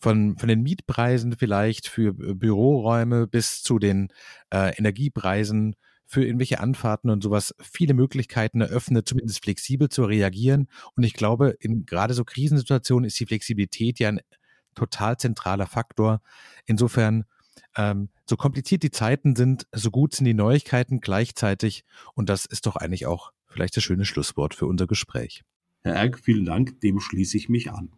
von, 0.00 0.36
von 0.36 0.48
den 0.48 0.62
Mietpreisen 0.62 1.36
vielleicht 1.36 1.86
für 1.88 2.12
Büroräume 2.12 3.26
bis 3.26 3.62
zu 3.62 3.78
den 3.78 4.08
äh, 4.50 4.76
Energiepreisen 4.76 5.76
für 6.12 6.24
irgendwelche 6.24 6.60
Anfahrten 6.60 7.08
und 7.08 7.22
sowas 7.22 7.54
viele 7.58 7.94
Möglichkeiten 7.94 8.60
eröffnet, 8.60 9.08
zumindest 9.08 9.42
flexibel 9.42 9.88
zu 9.88 10.04
reagieren. 10.04 10.68
Und 10.94 11.04
ich 11.04 11.14
glaube, 11.14 11.56
in 11.58 11.86
gerade 11.86 12.12
so 12.12 12.24
Krisensituationen 12.24 13.06
ist 13.06 13.18
die 13.18 13.26
Flexibilität 13.26 13.98
ja 13.98 14.08
ein 14.08 14.20
total 14.74 15.16
zentraler 15.16 15.66
Faktor. 15.66 16.20
Insofern, 16.66 17.24
ähm, 17.76 18.08
so 18.26 18.36
kompliziert 18.36 18.82
die 18.82 18.90
Zeiten 18.90 19.36
sind, 19.36 19.66
so 19.72 19.90
gut 19.90 20.14
sind 20.14 20.26
die 20.26 20.34
Neuigkeiten 20.34 21.00
gleichzeitig. 21.00 21.84
Und 22.14 22.28
das 22.28 22.44
ist 22.44 22.66
doch 22.66 22.76
eigentlich 22.76 23.06
auch 23.06 23.32
vielleicht 23.46 23.76
das 23.76 23.84
schöne 23.84 24.04
Schlusswort 24.04 24.54
für 24.54 24.66
unser 24.66 24.86
Gespräch. 24.86 25.42
Herr 25.82 25.94
Erk, 25.94 26.18
vielen 26.18 26.44
Dank, 26.44 26.80
dem 26.80 27.00
schließe 27.00 27.36
ich 27.36 27.48
mich 27.48 27.70
an. 27.70 27.92